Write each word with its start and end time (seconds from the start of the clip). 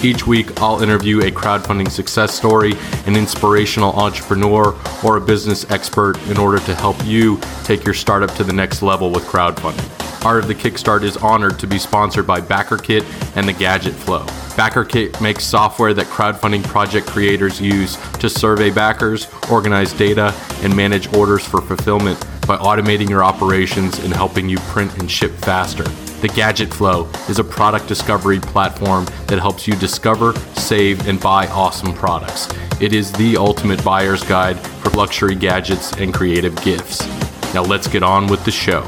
Each 0.00 0.24
week, 0.28 0.60
I'll 0.60 0.80
interview 0.80 1.18
a 1.20 1.30
crowdfunding 1.32 1.90
success 1.90 2.32
story, 2.32 2.74
an 3.06 3.16
inspirational 3.16 3.92
entrepreneur, 3.94 4.76
or 5.04 5.16
a 5.16 5.20
business 5.20 5.68
expert 5.72 6.16
in 6.28 6.38
order 6.38 6.60
to 6.60 6.74
help 6.76 6.96
you 7.04 7.40
take 7.64 7.84
your 7.84 7.94
startup 7.94 8.32
to 8.36 8.44
the 8.44 8.52
next 8.52 8.80
level 8.80 9.10
with 9.10 9.24
crowdfunding. 9.24 10.24
Art 10.24 10.42
of 10.42 10.48
the 10.48 10.54
Kickstart 10.54 11.02
is 11.02 11.16
honored 11.16 11.58
to 11.58 11.66
be 11.66 11.78
sponsored 11.78 12.28
by 12.28 12.40
BackerKit 12.40 13.04
and 13.36 13.48
the 13.48 13.52
Gadget 13.52 13.94
Flow. 13.94 14.24
BackerKit 14.54 15.20
makes 15.20 15.44
software 15.44 15.92
that 15.94 16.06
crowdfunding 16.06 16.62
project 16.64 17.08
creators 17.08 17.60
use 17.60 17.96
to 18.18 18.28
survey 18.28 18.70
backers, 18.70 19.26
organize 19.50 19.92
data, 19.92 20.32
and 20.62 20.76
manage 20.76 21.12
orders 21.12 21.44
for 21.44 21.60
fulfillment 21.60 22.20
by 22.46 22.56
automating 22.56 23.08
your 23.08 23.24
operations 23.24 23.98
and 23.98 24.12
helping 24.12 24.48
you 24.48 24.58
print 24.58 24.96
and 24.98 25.10
ship 25.10 25.32
faster. 25.32 25.84
The 26.20 26.26
Gadget 26.26 26.74
Flow 26.74 27.08
is 27.28 27.38
a 27.38 27.44
product 27.44 27.86
discovery 27.86 28.40
platform 28.40 29.04
that 29.28 29.38
helps 29.38 29.68
you 29.68 29.76
discover, 29.76 30.34
save, 30.56 31.06
and 31.06 31.20
buy 31.20 31.46
awesome 31.46 31.94
products. 31.94 32.48
It 32.80 32.92
is 32.92 33.12
the 33.12 33.36
ultimate 33.36 33.84
buyer's 33.84 34.24
guide 34.24 34.58
for 34.58 34.90
luxury 34.98 35.36
gadgets 35.36 35.92
and 35.92 36.12
creative 36.12 36.60
gifts. 36.64 37.06
Now 37.54 37.62
let's 37.62 37.86
get 37.86 38.02
on 38.02 38.26
with 38.26 38.44
the 38.44 38.50
show. 38.50 38.80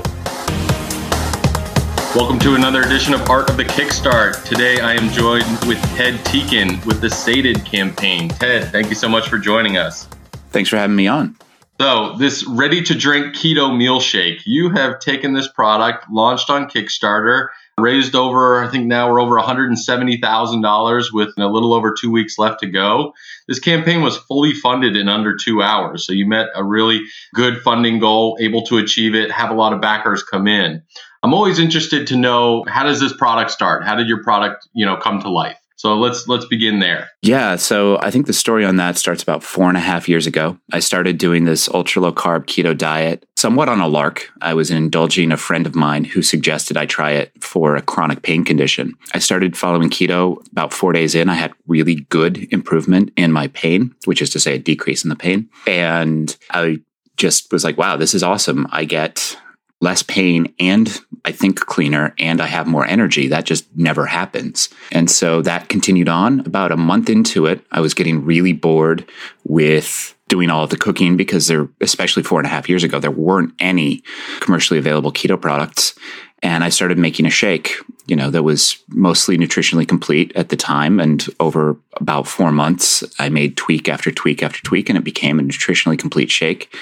Welcome 2.16 2.40
to 2.40 2.56
another 2.56 2.82
edition 2.82 3.14
of 3.14 3.30
Art 3.30 3.48
of 3.48 3.56
the 3.56 3.64
Kickstart. 3.64 4.42
Today 4.44 4.80
I 4.80 4.94
am 4.94 5.08
joined 5.10 5.64
with 5.68 5.80
Ted 5.96 6.14
Tieken 6.24 6.84
with 6.84 7.00
the 7.00 7.10
Sated 7.10 7.64
campaign. 7.64 8.30
Ted, 8.30 8.72
thank 8.72 8.88
you 8.88 8.96
so 8.96 9.08
much 9.08 9.28
for 9.28 9.38
joining 9.38 9.76
us. 9.76 10.08
Thanks 10.50 10.68
for 10.68 10.78
having 10.78 10.96
me 10.96 11.06
on. 11.06 11.36
So, 11.80 12.14
this 12.18 12.46
ready 12.46 12.82
to 12.82 12.94
drink 12.94 13.34
keto 13.34 13.74
meal 13.74 14.00
shake, 14.00 14.42
you 14.44 14.68
have 14.68 14.98
taken 14.98 15.32
this 15.32 15.48
product, 15.48 16.04
launched 16.10 16.50
on 16.50 16.68
Kickstarter, 16.68 17.46
raised 17.78 18.14
over, 18.14 18.62
I 18.62 18.68
think 18.68 18.84
now 18.84 19.10
we're 19.10 19.18
over 19.18 19.36
$170,000 19.36 21.12
with 21.14 21.28
a 21.38 21.46
little 21.46 21.72
over 21.72 21.94
two 21.98 22.10
weeks 22.10 22.36
left 22.36 22.60
to 22.60 22.66
go. 22.66 23.14
This 23.48 23.60
campaign 23.60 24.02
was 24.02 24.18
fully 24.18 24.52
funded 24.52 24.94
in 24.94 25.08
under 25.08 25.34
two 25.34 25.62
hours. 25.62 26.06
So, 26.06 26.12
you 26.12 26.26
met 26.26 26.48
a 26.54 26.62
really 26.62 27.00
good 27.34 27.62
funding 27.62 27.98
goal, 27.98 28.36
able 28.38 28.66
to 28.66 28.76
achieve 28.76 29.14
it, 29.14 29.30
have 29.30 29.50
a 29.50 29.54
lot 29.54 29.72
of 29.72 29.80
backers 29.80 30.22
come 30.22 30.46
in. 30.48 30.82
I'm 31.22 31.32
always 31.32 31.58
interested 31.58 32.08
to 32.08 32.16
know 32.16 32.62
how 32.68 32.82
does 32.82 33.00
this 33.00 33.16
product 33.16 33.52
start? 33.52 33.84
How 33.84 33.96
did 33.96 34.06
your 34.06 34.22
product, 34.22 34.68
you 34.74 34.84
know, 34.84 34.98
come 34.98 35.22
to 35.22 35.30
life? 35.30 35.56
So 35.80 35.96
let's 35.96 36.28
let's 36.28 36.44
begin 36.44 36.78
there. 36.78 37.08
Yeah, 37.22 37.56
so 37.56 37.98
I 38.02 38.10
think 38.10 38.26
the 38.26 38.34
story 38.34 38.66
on 38.66 38.76
that 38.76 38.98
starts 38.98 39.22
about 39.22 39.42
four 39.42 39.66
and 39.66 39.78
a 39.78 39.80
half 39.80 40.10
years 40.10 40.26
ago. 40.26 40.58
I 40.74 40.78
started 40.78 41.16
doing 41.16 41.46
this 41.46 41.70
ultra 41.70 42.02
low 42.02 42.12
carb 42.12 42.44
keto 42.44 42.76
diet, 42.76 43.24
somewhat 43.34 43.70
on 43.70 43.80
a 43.80 43.88
lark. 43.88 44.30
I 44.42 44.52
was 44.52 44.70
indulging 44.70 45.32
a 45.32 45.38
friend 45.38 45.66
of 45.66 45.74
mine 45.74 46.04
who 46.04 46.20
suggested 46.20 46.76
I 46.76 46.84
try 46.84 47.12
it 47.12 47.32
for 47.42 47.76
a 47.76 47.80
chronic 47.80 48.20
pain 48.20 48.44
condition. 48.44 48.92
I 49.14 49.20
started 49.20 49.56
following 49.56 49.88
keto 49.88 50.46
about 50.52 50.74
four 50.74 50.92
days 50.92 51.14
in. 51.14 51.30
I 51.30 51.34
had 51.36 51.54
really 51.66 51.94
good 52.10 52.52
improvement 52.52 53.10
in 53.16 53.32
my 53.32 53.46
pain, 53.46 53.94
which 54.04 54.20
is 54.20 54.28
to 54.30 54.38
say 54.38 54.56
a 54.56 54.58
decrease 54.58 55.02
in 55.02 55.08
the 55.08 55.16
pain, 55.16 55.48
and 55.66 56.36
I 56.50 56.80
just 57.16 57.50
was 57.50 57.64
like, 57.64 57.78
wow, 57.78 57.96
this 57.96 58.12
is 58.12 58.22
awesome. 58.22 58.66
I 58.70 58.84
get 58.84 59.34
less 59.80 60.02
pain 60.02 60.52
and 60.58 61.00
I 61.24 61.32
think 61.32 61.60
cleaner 61.60 62.14
and 62.18 62.40
I 62.40 62.46
have 62.46 62.66
more 62.66 62.86
energy. 62.86 63.28
That 63.28 63.44
just 63.44 63.66
never 63.76 64.06
happens. 64.06 64.68
And 64.92 65.10
so 65.10 65.42
that 65.42 65.68
continued 65.68 66.08
on. 66.08 66.40
About 66.40 66.72
a 66.72 66.76
month 66.76 67.08
into 67.10 67.46
it, 67.46 67.64
I 67.72 67.80
was 67.80 67.94
getting 67.94 68.24
really 68.24 68.52
bored 68.52 69.06
with 69.44 70.14
doing 70.28 70.48
all 70.48 70.64
of 70.64 70.70
the 70.70 70.76
cooking 70.76 71.16
because 71.16 71.48
there, 71.48 71.68
especially 71.80 72.22
four 72.22 72.38
and 72.38 72.46
a 72.46 72.50
half 72.50 72.68
years 72.68 72.84
ago, 72.84 73.00
there 73.00 73.10
weren't 73.10 73.52
any 73.58 74.02
commercially 74.40 74.78
available 74.78 75.12
keto 75.12 75.40
products. 75.40 75.94
And 76.42 76.64
I 76.64 76.70
started 76.70 76.96
making 76.96 77.26
a 77.26 77.30
shake, 77.30 77.74
you 78.06 78.16
know, 78.16 78.30
that 78.30 78.44
was 78.44 78.82
mostly 78.88 79.36
nutritionally 79.36 79.86
complete 79.86 80.32
at 80.34 80.48
the 80.48 80.56
time. 80.56 80.98
And 80.98 81.26
over 81.38 81.76
about 81.94 82.26
four 82.26 82.50
months, 82.50 83.04
I 83.18 83.28
made 83.28 83.58
tweak 83.58 83.88
after 83.88 84.10
tweak 84.10 84.42
after 84.42 84.62
tweak, 84.62 84.88
and 84.88 84.96
it 84.96 85.04
became 85.04 85.38
a 85.38 85.42
nutritionally 85.42 85.98
complete 85.98 86.30
shake 86.30 86.74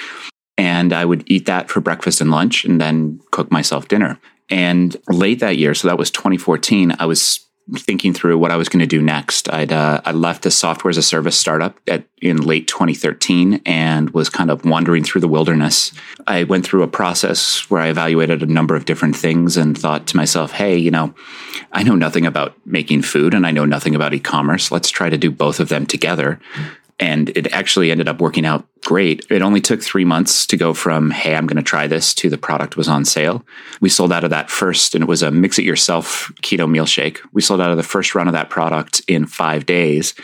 and 0.59 0.93
I 0.93 1.05
would 1.05 1.23
eat 1.31 1.47
that 1.47 1.71
for 1.71 1.81
breakfast 1.81 2.21
and 2.21 2.31
lunch 2.31 2.65
and 2.65 2.81
then 2.81 3.21
cook 3.31 3.51
myself 3.51 3.89
dinner. 3.89 4.19
And 4.51 4.97
late 5.09 5.41
that 5.41 5.57
year, 5.57 5.75
so 5.75 5.89
that 5.89 5.99
was 5.99 6.11
2014, 6.11 6.97
I 6.99 7.07
was 7.07 7.49
thinking 7.77 8.15
through 8.15 8.39
what 8.39 8.51
I 8.51 8.57
was 8.57 8.69
going 8.69 8.81
to 8.81 8.87
do 8.87 9.03
next. 9.03 9.53
I'd 9.53 9.73
uh, 9.73 10.01
I 10.05 10.13
left 10.13 10.47
a 10.47 10.51
software 10.51 10.89
as 10.89 10.97
a 10.97 11.03
service 11.03 11.39
startup 11.39 11.79
at, 11.87 12.05
in 12.23 12.39
late 12.39 12.67
2013 12.67 13.61
and 13.67 14.11
was 14.11 14.31
kind 14.31 14.51
of 14.51 14.65
wandering 14.65 15.05
through 15.05 15.21
the 15.21 15.29
wilderness. 15.29 15.93
I 16.27 16.45
went 16.45 16.65
through 16.65 16.83
a 16.83 16.89
process 16.89 17.69
where 17.69 17.83
I 17.83 17.89
evaluated 17.89 18.43
a 18.43 18.47
number 18.47 18.75
of 18.75 18.87
different 18.87 19.17
things 19.17 19.59
and 19.59 19.77
thought 19.77 20.07
to 20.09 20.17
myself, 20.17 20.53
"Hey, 20.53 20.79
you 20.79 20.91
know, 20.91 21.15
I 21.73 21.83
know 21.83 21.95
nothing 21.95 22.25
about 22.25 22.55
making 22.65 23.03
food 23.03 23.35
and 23.35 23.47
I 23.47 23.51
know 23.51 23.67
nothing 23.67 23.95
about 23.95 24.15
e-commerce. 24.15 24.73
Let's 24.73 24.91
try 24.91 25.11
to 25.11 25.19
do 25.19 25.31
both 25.31 25.61
of 25.61 25.69
them 25.69 25.85
together." 25.85 26.41
And 27.01 27.31
it 27.37 27.53
actually 27.53 27.91
ended 27.91 28.09
up 28.09 28.21
working 28.21 28.45
out 28.45 28.67
great. 28.83 29.25
It 29.31 29.43
only 29.43 29.61
took 29.61 29.83
three 29.83 30.05
months 30.05 30.47
to 30.47 30.57
go 30.57 30.75
from, 30.75 31.11
hey, 31.11 31.37
I'm 31.37 31.47
going 31.47 31.57
to 31.57 31.63
try 31.63 31.87
this 31.87 32.13
to 32.15 32.29
the 32.29 32.39
product 32.39 32.77
was 32.77 32.89
on 32.89 33.05
sale. 33.05 33.45
We 33.81 33.89
sold 33.89 34.13
out 34.13 34.25
of 34.25 34.31
that 34.31 34.51
first, 34.51 34.95
and 34.95 35.03
it 35.03 35.09
was 35.09 35.23
a 35.23 35.31
mix 35.31 35.59
it 35.59 35.65
yourself 35.65 36.33
keto 36.43 36.69
meal 36.69 36.87
shake. 36.87 37.21
We 37.33 37.41
sold 37.41 37.61
out 37.61 37.71
of 37.71 37.77
the 37.77 37.83
first 37.83 38.15
run 38.15 38.27
of 38.27 38.33
that 38.33 38.51
product 38.51 39.03
in 39.07 39.27
five 39.27 39.65
days. 39.65 40.15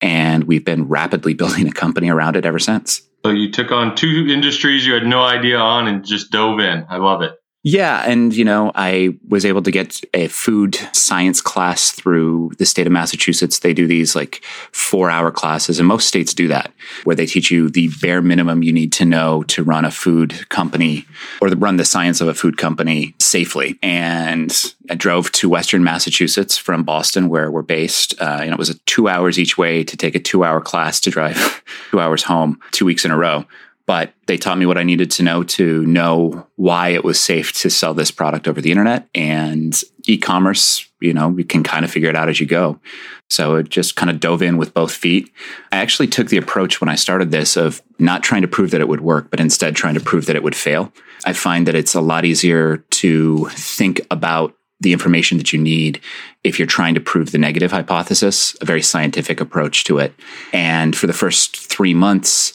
And 0.00 0.44
we've 0.44 0.64
been 0.64 0.88
rapidly 0.88 1.34
building 1.40 1.68
a 1.68 1.72
company 1.72 2.10
around 2.10 2.36
it 2.36 2.44
ever 2.44 2.58
since. 2.58 3.02
So 3.24 3.30
you 3.30 3.50
took 3.50 3.70
on 3.70 3.94
two 3.94 4.26
industries 4.28 4.86
you 4.86 4.92
had 4.92 5.06
no 5.06 5.22
idea 5.22 5.58
on 5.58 5.88
and 5.88 6.04
just 6.04 6.30
dove 6.30 6.60
in. 6.60 6.84
I 6.90 6.96
love 6.96 7.22
it. 7.22 7.32
Yeah. 7.66 8.04
And, 8.06 8.36
you 8.36 8.44
know, 8.44 8.72
I 8.74 9.16
was 9.26 9.46
able 9.46 9.62
to 9.62 9.70
get 9.70 10.02
a 10.12 10.28
food 10.28 10.78
science 10.92 11.40
class 11.40 11.92
through 11.92 12.52
the 12.58 12.66
state 12.66 12.86
of 12.86 12.92
Massachusetts. 12.92 13.60
They 13.60 13.72
do 13.72 13.86
these 13.86 14.14
like 14.14 14.44
four 14.70 15.10
hour 15.10 15.30
classes, 15.30 15.78
and 15.78 15.88
most 15.88 16.06
states 16.06 16.34
do 16.34 16.46
that, 16.48 16.70
where 17.04 17.16
they 17.16 17.24
teach 17.24 17.50
you 17.50 17.70
the 17.70 17.88
bare 18.02 18.20
minimum 18.20 18.62
you 18.62 18.72
need 18.72 18.92
to 18.92 19.06
know 19.06 19.44
to 19.44 19.64
run 19.64 19.86
a 19.86 19.90
food 19.90 20.46
company 20.50 21.06
or 21.40 21.48
to 21.48 21.56
run 21.56 21.78
the 21.78 21.86
science 21.86 22.20
of 22.20 22.28
a 22.28 22.34
food 22.34 22.58
company 22.58 23.14
safely. 23.18 23.78
And 23.82 24.54
I 24.90 24.94
drove 24.94 25.32
to 25.32 25.48
Western 25.48 25.82
Massachusetts 25.82 26.58
from 26.58 26.84
Boston, 26.84 27.30
where 27.30 27.50
we're 27.50 27.62
based. 27.62 28.20
Uh, 28.20 28.40
and 28.42 28.52
it 28.52 28.58
was 28.58 28.78
two 28.84 29.08
hours 29.08 29.38
each 29.38 29.56
way 29.56 29.82
to 29.84 29.96
take 29.96 30.14
a 30.14 30.20
two 30.20 30.44
hour 30.44 30.60
class 30.60 31.00
to 31.00 31.10
drive 31.10 31.64
two 31.90 31.98
hours 31.98 32.24
home 32.24 32.60
two 32.72 32.84
weeks 32.84 33.06
in 33.06 33.10
a 33.10 33.16
row 33.16 33.46
but 33.86 34.14
they 34.26 34.36
taught 34.36 34.58
me 34.58 34.66
what 34.66 34.78
I 34.78 34.82
needed 34.82 35.10
to 35.12 35.22
know 35.22 35.42
to 35.42 35.84
know 35.86 36.46
why 36.56 36.88
it 36.88 37.04
was 37.04 37.20
safe 37.20 37.52
to 37.60 37.70
sell 37.70 37.94
this 37.94 38.10
product 38.10 38.48
over 38.48 38.60
the 38.60 38.70
internet 38.70 39.08
and 39.14 39.78
e-commerce, 40.06 40.88
you 41.00 41.12
know, 41.12 41.34
you 41.36 41.44
can 41.44 41.62
kind 41.62 41.84
of 41.84 41.90
figure 41.90 42.08
it 42.08 42.16
out 42.16 42.28
as 42.28 42.40
you 42.40 42.46
go. 42.46 42.80
So 43.28 43.56
it 43.56 43.68
just 43.68 43.96
kind 43.96 44.10
of 44.10 44.20
dove 44.20 44.42
in 44.42 44.56
with 44.56 44.74
both 44.74 44.92
feet. 44.92 45.30
I 45.72 45.78
actually 45.78 46.08
took 46.08 46.28
the 46.28 46.36
approach 46.36 46.80
when 46.80 46.88
I 46.88 46.94
started 46.94 47.30
this 47.30 47.56
of 47.56 47.82
not 47.98 48.22
trying 48.22 48.42
to 48.42 48.48
prove 48.48 48.70
that 48.70 48.80
it 48.80 48.88
would 48.88 49.00
work, 49.00 49.30
but 49.30 49.40
instead 49.40 49.76
trying 49.76 49.94
to 49.94 50.00
prove 50.00 50.26
that 50.26 50.36
it 50.36 50.42
would 50.42 50.56
fail. 50.56 50.92
I 51.26 51.32
find 51.32 51.66
that 51.66 51.74
it's 51.74 51.94
a 51.94 52.00
lot 52.00 52.24
easier 52.24 52.78
to 52.78 53.46
think 53.50 54.00
about 54.10 54.54
the 54.80 54.92
information 54.92 55.38
that 55.38 55.52
you 55.52 55.58
need 55.58 56.00
if 56.42 56.58
you're 56.58 56.66
trying 56.66 56.94
to 56.94 57.00
prove 57.00 57.32
the 57.32 57.38
negative 57.38 57.70
hypothesis, 57.70 58.56
a 58.60 58.64
very 58.64 58.82
scientific 58.82 59.40
approach 59.40 59.84
to 59.84 59.98
it. 59.98 60.12
And 60.52 60.94
for 60.94 61.06
the 61.06 61.12
first 61.12 61.56
three 61.56 61.94
months, 61.94 62.54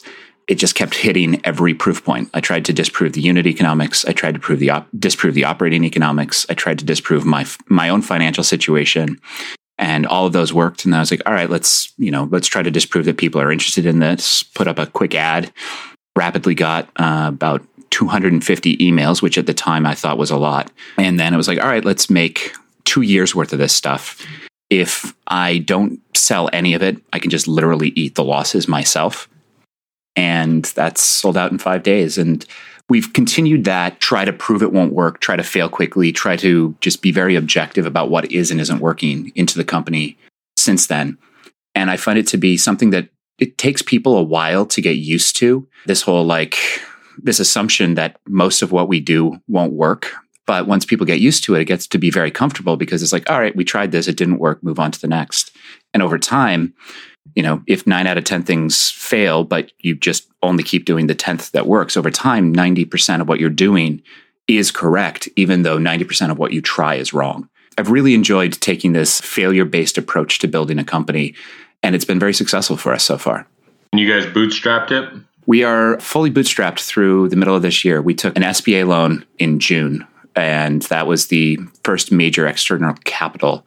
it 0.50 0.58
just 0.58 0.74
kept 0.74 0.96
hitting 0.96 1.40
every 1.44 1.74
proof 1.74 2.04
point. 2.04 2.28
I 2.34 2.40
tried 2.40 2.64
to 2.64 2.72
disprove 2.72 3.12
the 3.12 3.20
unit 3.20 3.46
economics. 3.46 4.04
I 4.04 4.12
tried 4.12 4.34
to 4.34 4.40
prove 4.40 4.58
the 4.58 4.70
op- 4.70 4.88
disprove 4.98 5.34
the 5.34 5.44
operating 5.44 5.84
economics. 5.84 6.44
I 6.50 6.54
tried 6.54 6.80
to 6.80 6.84
disprove 6.84 7.24
my 7.24 7.46
my 7.68 7.88
own 7.88 8.02
financial 8.02 8.42
situation, 8.42 9.20
and 9.78 10.08
all 10.08 10.26
of 10.26 10.32
those 10.32 10.52
worked. 10.52 10.84
And 10.84 10.94
I 10.94 10.98
was 10.98 11.12
like, 11.12 11.22
all 11.24 11.32
right, 11.32 11.48
let's 11.48 11.94
you 11.98 12.10
know 12.10 12.28
let's 12.32 12.48
try 12.48 12.64
to 12.64 12.70
disprove 12.70 13.04
that 13.04 13.16
people 13.16 13.40
are 13.40 13.52
interested 13.52 13.86
in 13.86 14.00
this. 14.00 14.42
Put 14.42 14.66
up 14.66 14.80
a 14.80 14.86
quick 14.86 15.14
ad. 15.14 15.52
Rapidly 16.16 16.56
got 16.56 16.90
uh, 16.96 17.26
about 17.28 17.64
250 17.90 18.76
emails, 18.78 19.22
which 19.22 19.38
at 19.38 19.46
the 19.46 19.54
time 19.54 19.86
I 19.86 19.94
thought 19.94 20.18
was 20.18 20.32
a 20.32 20.36
lot. 20.36 20.72
And 20.98 21.20
then 21.20 21.32
it 21.32 21.36
was 21.36 21.46
like, 21.46 21.60
all 21.60 21.68
right, 21.68 21.84
let's 21.84 22.10
make 22.10 22.52
two 22.82 23.02
years 23.02 23.36
worth 23.36 23.52
of 23.52 23.60
this 23.60 23.72
stuff. 23.72 24.26
If 24.68 25.14
I 25.28 25.58
don't 25.58 26.00
sell 26.16 26.50
any 26.52 26.74
of 26.74 26.82
it, 26.82 27.00
I 27.12 27.20
can 27.20 27.30
just 27.30 27.46
literally 27.46 27.90
eat 27.90 28.16
the 28.16 28.24
losses 28.24 28.66
myself 28.66 29.28
and 30.16 30.64
that's 30.64 31.02
sold 31.02 31.36
out 31.36 31.52
in 31.52 31.58
five 31.58 31.82
days. 31.82 32.18
And 32.18 32.44
we've 32.88 33.12
continued 33.12 33.64
that, 33.64 34.00
try 34.00 34.24
to 34.24 34.32
prove 34.32 34.62
it 34.62 34.72
won't 34.72 34.92
work, 34.92 35.20
try 35.20 35.36
to 35.36 35.42
fail 35.42 35.68
quickly, 35.68 36.12
try 36.12 36.36
to 36.36 36.74
just 36.80 37.02
be 37.02 37.12
very 37.12 37.36
objective 37.36 37.86
about 37.86 38.10
what 38.10 38.30
is 38.32 38.50
and 38.50 38.60
isn't 38.60 38.80
working 38.80 39.32
into 39.34 39.56
the 39.56 39.64
company 39.64 40.18
since 40.56 40.86
then. 40.86 41.16
And 41.74 41.90
I 41.90 41.96
find 41.96 42.18
it 42.18 42.26
to 42.28 42.36
be 42.36 42.56
something 42.56 42.90
that 42.90 43.08
it 43.38 43.56
takes 43.56 43.80
people 43.80 44.16
a 44.16 44.22
while 44.22 44.66
to 44.66 44.82
get 44.82 44.96
used 44.96 45.36
to 45.36 45.66
this 45.86 46.02
whole 46.02 46.24
like 46.24 46.56
this 47.22 47.40
assumption 47.40 47.94
that 47.94 48.18
most 48.28 48.62
of 48.62 48.72
what 48.72 48.88
we 48.88 49.00
do 49.00 49.40
won't 49.48 49.72
work 49.72 50.14
But 50.50 50.66
once 50.66 50.84
people 50.84 51.06
get 51.06 51.20
used 51.20 51.44
to 51.44 51.54
it, 51.54 51.60
it 51.60 51.66
gets 51.66 51.86
to 51.86 51.96
be 51.96 52.10
very 52.10 52.32
comfortable 52.32 52.76
because 52.76 53.04
it's 53.04 53.12
like, 53.12 53.30
all 53.30 53.38
right, 53.38 53.54
we 53.54 53.62
tried 53.62 53.92
this, 53.92 54.08
it 54.08 54.16
didn't 54.16 54.40
work, 54.40 54.60
move 54.64 54.80
on 54.80 54.90
to 54.90 55.00
the 55.00 55.06
next. 55.06 55.52
And 55.94 56.02
over 56.02 56.18
time, 56.18 56.74
you 57.36 57.42
know, 57.44 57.62
if 57.68 57.86
nine 57.86 58.08
out 58.08 58.18
of 58.18 58.24
10 58.24 58.42
things 58.42 58.90
fail, 58.90 59.44
but 59.44 59.70
you 59.78 59.94
just 59.94 60.26
only 60.42 60.64
keep 60.64 60.86
doing 60.86 61.06
the 61.06 61.14
10th 61.14 61.52
that 61.52 61.68
works, 61.68 61.96
over 61.96 62.10
time, 62.10 62.52
90% 62.52 63.20
of 63.20 63.28
what 63.28 63.38
you're 63.38 63.48
doing 63.48 64.02
is 64.48 64.72
correct, 64.72 65.28
even 65.36 65.62
though 65.62 65.78
90% 65.78 66.32
of 66.32 66.38
what 66.38 66.52
you 66.52 66.60
try 66.60 66.96
is 66.96 67.12
wrong. 67.12 67.48
I've 67.78 67.92
really 67.92 68.14
enjoyed 68.14 68.54
taking 68.54 68.92
this 68.92 69.20
failure 69.20 69.64
based 69.64 69.98
approach 69.98 70.40
to 70.40 70.48
building 70.48 70.80
a 70.80 70.84
company, 70.84 71.36
and 71.84 71.94
it's 71.94 72.04
been 72.04 72.18
very 72.18 72.34
successful 72.34 72.76
for 72.76 72.92
us 72.92 73.04
so 73.04 73.18
far. 73.18 73.46
And 73.92 74.00
you 74.00 74.12
guys 74.12 74.26
bootstrapped 74.26 74.90
it? 74.90 75.14
We 75.46 75.62
are 75.62 76.00
fully 76.00 76.32
bootstrapped 76.32 76.80
through 76.80 77.28
the 77.28 77.36
middle 77.36 77.54
of 77.54 77.62
this 77.62 77.84
year. 77.84 78.02
We 78.02 78.14
took 78.14 78.36
an 78.36 78.42
SBA 78.42 78.84
loan 78.88 79.24
in 79.38 79.60
June, 79.60 80.04
and 80.36 80.82
that 80.82 81.06
was 81.06 81.26
the 81.26 81.58
first 81.84 82.12
major 82.12 82.46
external 82.46 82.94
capital 83.04 83.66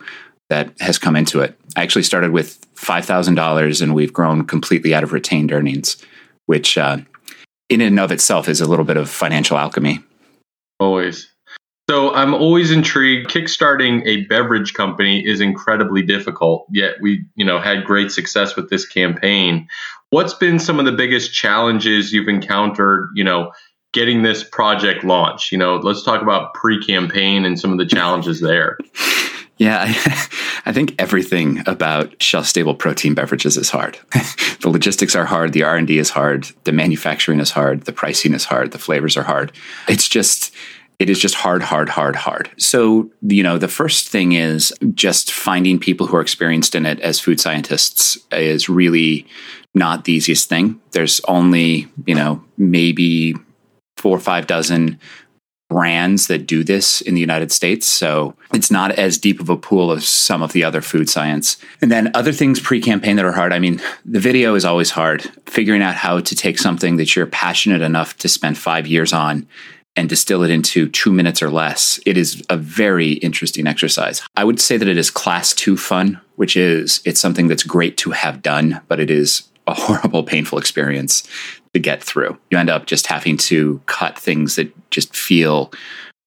that 0.50 0.74
has 0.80 0.98
come 0.98 1.16
into 1.16 1.42
it. 1.42 1.58
I 1.76 1.84
actually 1.84 2.04
started 2.04 2.32
with 2.32 2.60
$5,000 2.76 3.82
and 3.82 3.96
we've 3.96 4.14
grown 4.14 4.46
completely 4.46 4.94
out 4.94 5.04
of 5.04 5.14
retained 5.14 5.52
earnings, 5.52 5.98
which 6.46 6.78
uh, 6.78 6.98
in 7.70 7.82
and 7.82 8.00
of 8.00 8.12
itself 8.12 8.48
is 8.48 8.62
a 8.62 8.68
little 8.68 8.86
bit 8.86 8.98
of 8.98 9.10
financial 9.10 9.58
alchemy. 9.58 10.00
Always. 10.80 11.30
So 11.90 12.14
I'm 12.14 12.34
always 12.34 12.72
intrigued. 12.72 13.30
Kickstarting 13.30 14.04
a 14.06 14.26
beverage 14.26 14.74
company 14.74 15.26
is 15.26 15.42
incredibly 15.42 16.02
difficult, 16.02 16.66
yet 16.72 16.96
we, 17.02 17.26
you 17.36 17.46
know, 17.46 17.60
had 17.60 17.84
great 17.84 18.12
success 18.12 18.56
with 18.56 18.70
this 18.70 18.86
campaign. 18.86 19.68
What's 20.10 20.34
been 20.34 20.60
some 20.60 20.80
of 20.80 20.86
the 20.86 20.92
biggest 20.92 21.34
challenges 21.34 22.14
you've 22.14 22.30
encountered, 22.30 23.10
you 23.16 23.24
know, 23.24 23.52
getting 23.94 24.24
this 24.24 24.44
project 24.44 25.04
launched? 25.04 25.52
You 25.52 25.58
know, 25.58 25.78
let's 25.78 26.04
talk 26.04 26.22
about 26.22 26.54
pre-campaign 26.54 27.46
and 27.46 27.60
some 27.60 27.72
of 27.72 27.78
the 27.78 27.86
challenges 27.86 28.42
there. 28.42 28.78
Yeah, 29.58 29.84
I, 30.66 30.74
think 30.74 30.96
everything 30.98 31.62
about 31.68 32.22
shelf-stable 32.22 32.76
protein 32.76 33.14
beverages 33.14 33.56
is 33.56 33.70
hard. 33.70 34.00
the 34.62 34.70
logistics 34.70 35.16
are 35.16 35.26
hard, 35.26 35.54
the 35.54 35.64
R&D 35.64 35.98
is 35.98 36.10
hard, 36.10 36.48
the 36.64 36.72
manufacturing 36.72 37.40
is 37.40 37.52
hard, 37.52 37.84
the 37.84 37.94
pricing 37.94 38.34
is 38.34 38.46
hard, 38.46 38.72
the 38.72 38.80
flavors 38.80 39.16
are 39.16 39.24
hard. 39.24 39.52
It's 39.88 40.10
just 40.10 40.54
it 41.00 41.10
is 41.10 41.20
just 41.20 41.36
hard, 41.36 41.64
hard, 41.64 41.90
hard, 41.90 42.16
hard. 42.16 42.50
So, 42.58 43.12
you 43.22 43.44
know, 43.44 43.58
the 43.58 43.68
first 43.68 44.10
thing 44.10 44.34
is 44.34 44.74
just 44.94 45.32
finding 45.32 45.80
people 45.80 46.08
who 46.08 46.18
are 46.18 46.22
experienced 46.22 46.76
in 46.76 46.86
it 46.86 47.00
as 47.02 47.20
food 47.20 47.40
scientists 47.40 48.18
is 48.32 48.70
really 48.70 49.26
not 49.74 50.06
the 50.06 50.14
easiest 50.14 50.50
thing. 50.50 50.80
There's 50.92 51.20
only, 51.28 51.88
you 52.06 52.16
know, 52.16 52.44
maybe 52.58 53.36
four 54.04 54.18
or 54.18 54.20
five 54.20 54.48
dozen 54.48 55.00
brands 55.70 56.28
that 56.28 56.46
do 56.46 56.62
this 56.62 57.00
in 57.00 57.16
the 57.16 57.22
United 57.22 57.54
States. 57.54 57.88
So 57.88 58.36
it's 58.54 58.70
not 58.70 58.92
as 58.92 59.18
deep 59.18 59.40
of 59.40 59.50
a 59.50 59.56
pool 59.56 59.94
as 59.94 60.06
some 60.06 60.44
of 60.44 60.52
the 60.52 60.62
other 60.62 60.82
food 60.82 61.10
science. 61.10 61.56
And 61.82 61.90
then 61.90 62.12
other 62.14 62.34
things 62.34 62.60
pre 62.60 62.82
campaign 62.82 63.16
that 63.16 63.24
are 63.24 63.32
hard. 63.32 63.54
I 63.54 63.60
mean, 63.60 63.82
the 64.04 64.20
video 64.20 64.56
is 64.56 64.66
always 64.66 64.92
hard. 64.92 65.22
Figuring 65.46 65.82
out 65.82 65.96
how 65.96 66.20
to 66.20 66.36
take 66.36 66.60
something 66.60 66.98
that 66.98 67.16
you're 67.16 67.26
passionate 67.26 67.82
enough 67.82 68.18
to 68.18 68.28
spend 68.28 68.58
five 68.58 68.88
years 68.88 69.14
on 69.14 69.48
and 69.96 70.10
distill 70.10 70.44
it 70.44 70.50
into 70.50 70.90
two 70.90 71.14
minutes 71.14 71.42
or 71.42 71.50
less. 71.50 71.98
It 72.06 72.18
is 72.18 72.44
a 72.50 72.58
very 72.58 73.14
interesting 73.14 73.68
exercise. 73.68 74.22
I 74.36 74.44
would 74.44 74.60
say 74.60 74.76
that 74.76 74.88
it 74.90 74.98
is 74.98 75.10
class 75.10 75.54
two 75.54 75.78
fun, 75.78 76.20
which 76.36 76.58
is 76.58 77.02
it's 77.06 77.22
something 77.22 77.48
that's 77.48 77.64
great 77.64 77.96
to 78.00 78.12
have 78.12 78.42
done, 78.42 78.82
but 78.90 79.00
it 79.00 79.10
is 79.10 79.48
a 79.66 79.74
horrible, 79.86 80.24
painful 80.24 80.60
experience 80.60 81.26
to 81.74 81.80
get 81.80 82.04
through. 82.04 82.38
You 82.52 82.58
end 82.58 82.70
up 82.70 82.86
just 82.86 83.08
having 83.08 83.38
to 83.38 83.82
cut 83.86 84.18
things 84.18 84.56
that 84.56 84.72
just 84.92 85.16
feel 85.16 85.72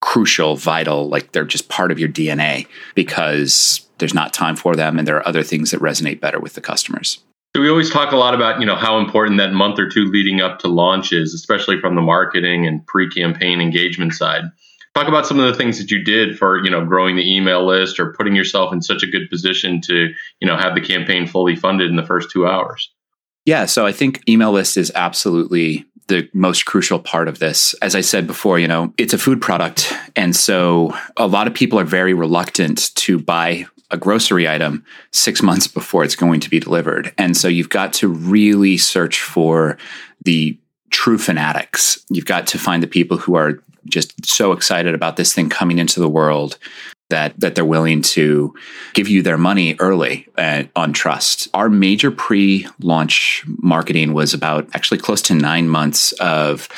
crucial, 0.01 0.57
vital, 0.57 1.09
like 1.09 1.33
they're 1.33 1.45
just 1.45 1.69
part 1.69 1.91
of 1.91 1.99
your 1.99 2.09
DNA 2.09 2.67
because 2.95 3.89
there's 3.99 4.15
not 4.15 4.33
time 4.33 4.57
for 4.57 4.77
them 4.77 4.99
and 4.99 5.09
there 5.09 5.17
are 5.17 5.27
other 5.27 5.43
things 5.43 5.71
that 5.71 5.81
resonate 5.81 6.21
better 6.21 6.39
with 6.39 6.55
the 6.55 6.61
customers. 6.61 7.23
So 7.55 7.63
we 7.63 7.71
always 7.71 7.91
talk 7.91 8.13
a 8.13 8.17
lot 8.17 8.35
about, 8.35 8.61
you 8.61 8.67
know, 8.67 8.77
how 8.77 8.99
important 8.99 9.39
that 9.39 9.53
month 9.53 9.79
or 9.79 9.89
two 9.89 10.05
leading 10.05 10.43
up 10.43 10.59
to 10.59 10.69
launch 10.69 11.13
is, 11.13 11.33
especially 11.33 11.81
from 11.81 11.95
the 11.95 12.03
marketing 12.03 12.67
and 12.67 12.87
pre-campaign 12.87 13.63
engagement 13.63 14.13
side. 14.13 14.43
Talk 14.95 15.09
about 15.09 15.27
some 15.27 15.39
of 15.39 15.47
the 15.47 15.55
things 15.55 15.79
that 15.79 15.91
you 15.91 16.03
did 16.03 16.39
for, 16.39 16.63
you 16.63 16.71
know, 16.71 16.85
growing 16.85 17.17
the 17.17 17.35
email 17.35 17.67
list 17.67 17.99
or 17.99 18.13
putting 18.13 18.35
yourself 18.35 18.73
in 18.75 18.83
such 18.83 19.03
a 19.03 19.07
good 19.07 19.31
position 19.31 19.81
to, 19.83 20.09
you 20.41 20.47
know, 20.47 20.57
have 20.57 20.75
the 20.75 20.81
campaign 20.83 21.27
fully 21.27 21.57
funded 21.57 21.89
in 21.89 21.97
the 21.97 22.05
first 22.05 22.31
2 22.31 22.47
hours. 22.47 22.93
Yeah, 23.47 23.67
so 23.67 23.87
I 23.87 23.93
think 23.93 24.29
email 24.29 24.53
list 24.53 24.77
is 24.77 24.93
absolutely 24.95 25.87
the 26.09 26.29
most 26.35 26.67
crucial 26.67 26.99
part 26.99 27.29
of 27.29 27.39
this. 27.39 27.75
As 27.75 27.95
I 27.95 28.01
said 28.01 28.27
before, 28.27 28.59
you 28.59 28.69
know, 28.69 28.93
it's 28.99 29.15
a 29.15 29.19
food 29.19 29.41
product. 29.41 29.93
And 30.15 30.37
so 30.37 30.97
a 31.17 31.27
lot 31.27 31.47
of 31.47 31.55
people 31.55 31.79
are 31.79 31.85
very 31.85 32.13
reluctant 32.13 32.95
to 32.97 33.19
buy 33.19 33.67
a 33.91 33.97
grocery 33.97 34.49
item 34.49 34.85
six 35.13 35.43
months 35.43 35.69
before 35.69 36.03
it's 36.03 36.17
going 36.17 36.41
to 36.41 36.51
be 36.51 36.59
delivered. 36.59 37.15
And 37.19 37.37
so 37.37 37.47
you've 37.47 37.69
got 37.69 37.93
to 37.95 38.09
really 38.09 38.77
search 38.77 39.21
for 39.21 39.79
the 40.25 40.59
true 40.91 41.19
fanatics. 41.19 42.05
You've 42.11 42.25
got 42.25 42.49
to 42.49 42.59
find 42.59 42.83
the 42.83 42.89
people 42.89 43.17
who 43.17 43.37
are 43.37 43.63
just 43.89 44.27
so 44.27 44.51
excited 44.51 44.95
about 44.95 45.17
this 45.17 45.33
thing 45.33 45.49
coming 45.49 45.79
into 45.79 46.01
the 46.01 46.09
world 46.09 46.59
that 47.09 47.39
that 47.41 47.55
they're 47.55 47.65
willing 47.65 48.03
to 48.03 48.55
give 48.95 49.09
you 49.09 49.23
their 49.23 49.39
money 49.39 49.77
early 49.79 50.27
uh, 50.37 50.65
on 50.75 50.93
trust. 50.93 51.49
Our 51.55 51.69
major 51.69 52.11
pre-launch 52.11 53.45
marketing 53.47 54.13
was 54.13 54.35
about 54.35 54.69
actually 54.75 54.99
close 54.99 55.23
to 55.23 55.35
9 55.35 55.69
months 55.69 56.13
of 56.13 56.69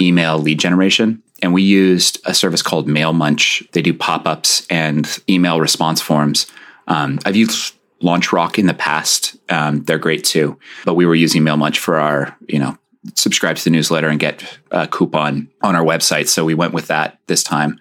email 0.00 0.38
lead 0.38 0.58
generation 0.58 1.22
and 1.42 1.52
we 1.52 1.62
used 1.62 2.20
a 2.24 2.32
service 2.32 2.62
called 2.62 2.88
MailMunch. 2.88 3.70
They 3.72 3.82
do 3.82 3.92
pop-ups 3.92 4.66
and 4.70 5.06
email 5.28 5.60
response 5.60 6.00
forms. 6.00 6.46
Um, 6.88 7.18
I've 7.26 7.36
used 7.36 7.74
LaunchRock 8.02 8.58
in 8.58 8.66
the 8.66 8.74
past. 8.74 9.36
Um, 9.48 9.82
they're 9.84 9.98
great 9.98 10.24
too, 10.24 10.58
but 10.84 10.94
we 10.94 11.06
were 11.06 11.14
using 11.14 11.42
MailMunch 11.42 11.76
for 11.76 11.98
our, 11.98 12.36
you 12.48 12.58
know, 12.58 12.78
subscribe 13.14 13.56
to 13.56 13.64
the 13.64 13.70
newsletter 13.70 14.08
and 14.08 14.18
get 14.18 14.58
a 14.70 14.86
coupon 14.86 15.48
on 15.62 15.76
our 15.76 15.84
website. 15.84 16.28
So 16.28 16.44
we 16.44 16.54
went 16.54 16.72
with 16.72 16.86
that 16.86 17.18
this 17.26 17.42
time. 17.42 17.78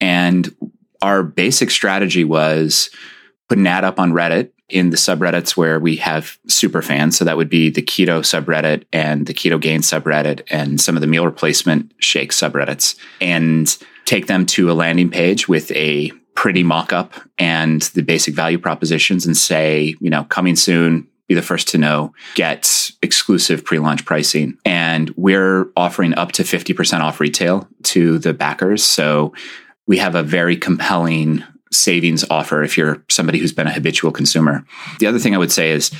And 0.00 0.54
our 1.06 1.22
basic 1.22 1.70
strategy 1.70 2.24
was 2.24 2.90
put 3.48 3.58
an 3.58 3.66
ad 3.66 3.84
up 3.84 4.00
on 4.00 4.12
Reddit 4.12 4.50
in 4.68 4.90
the 4.90 4.96
subreddits 4.96 5.56
where 5.56 5.78
we 5.78 5.94
have 5.94 6.36
super 6.48 6.82
fans. 6.82 7.16
So 7.16 7.24
that 7.24 7.36
would 7.36 7.48
be 7.48 7.70
the 7.70 7.80
keto 7.80 8.22
subreddit 8.22 8.82
and 8.92 9.24
the 9.24 9.32
keto 9.32 9.60
gain 9.60 9.82
subreddit 9.82 10.42
and 10.50 10.80
some 10.80 10.96
of 10.96 11.00
the 11.02 11.06
meal 11.06 11.24
replacement 11.24 11.92
shake 11.98 12.32
subreddits 12.32 12.96
and 13.20 13.76
take 14.04 14.26
them 14.26 14.44
to 14.46 14.68
a 14.68 14.74
landing 14.74 15.08
page 15.08 15.48
with 15.48 15.70
a 15.70 16.10
pretty 16.34 16.64
mock 16.64 16.92
up 16.92 17.14
and 17.38 17.82
the 17.94 18.02
basic 18.02 18.34
value 18.34 18.58
propositions 18.58 19.24
and 19.24 19.36
say, 19.36 19.94
you 20.00 20.10
know, 20.10 20.24
coming 20.24 20.56
soon, 20.56 21.06
be 21.28 21.36
the 21.36 21.42
first 21.42 21.68
to 21.68 21.78
know, 21.78 22.12
get 22.34 22.90
exclusive 23.00 23.64
pre 23.64 23.78
launch 23.78 24.04
pricing. 24.04 24.58
And 24.64 25.10
we're 25.10 25.68
offering 25.76 26.14
up 26.14 26.32
to 26.32 26.42
50% 26.42 27.00
off 27.00 27.20
retail 27.20 27.68
to 27.84 28.18
the 28.18 28.34
backers. 28.34 28.82
So 28.82 29.32
we 29.86 29.98
have 29.98 30.14
a 30.14 30.22
very 30.22 30.56
compelling 30.56 31.44
savings 31.72 32.24
offer 32.30 32.62
if 32.62 32.78
you're 32.78 33.04
somebody 33.08 33.38
who's 33.38 33.52
been 33.52 33.66
a 33.66 33.72
habitual 33.72 34.12
consumer. 34.12 34.64
The 34.98 35.06
other 35.06 35.18
thing 35.18 35.34
I 35.34 35.38
would 35.38 35.52
say 35.52 35.70
is 35.70 35.90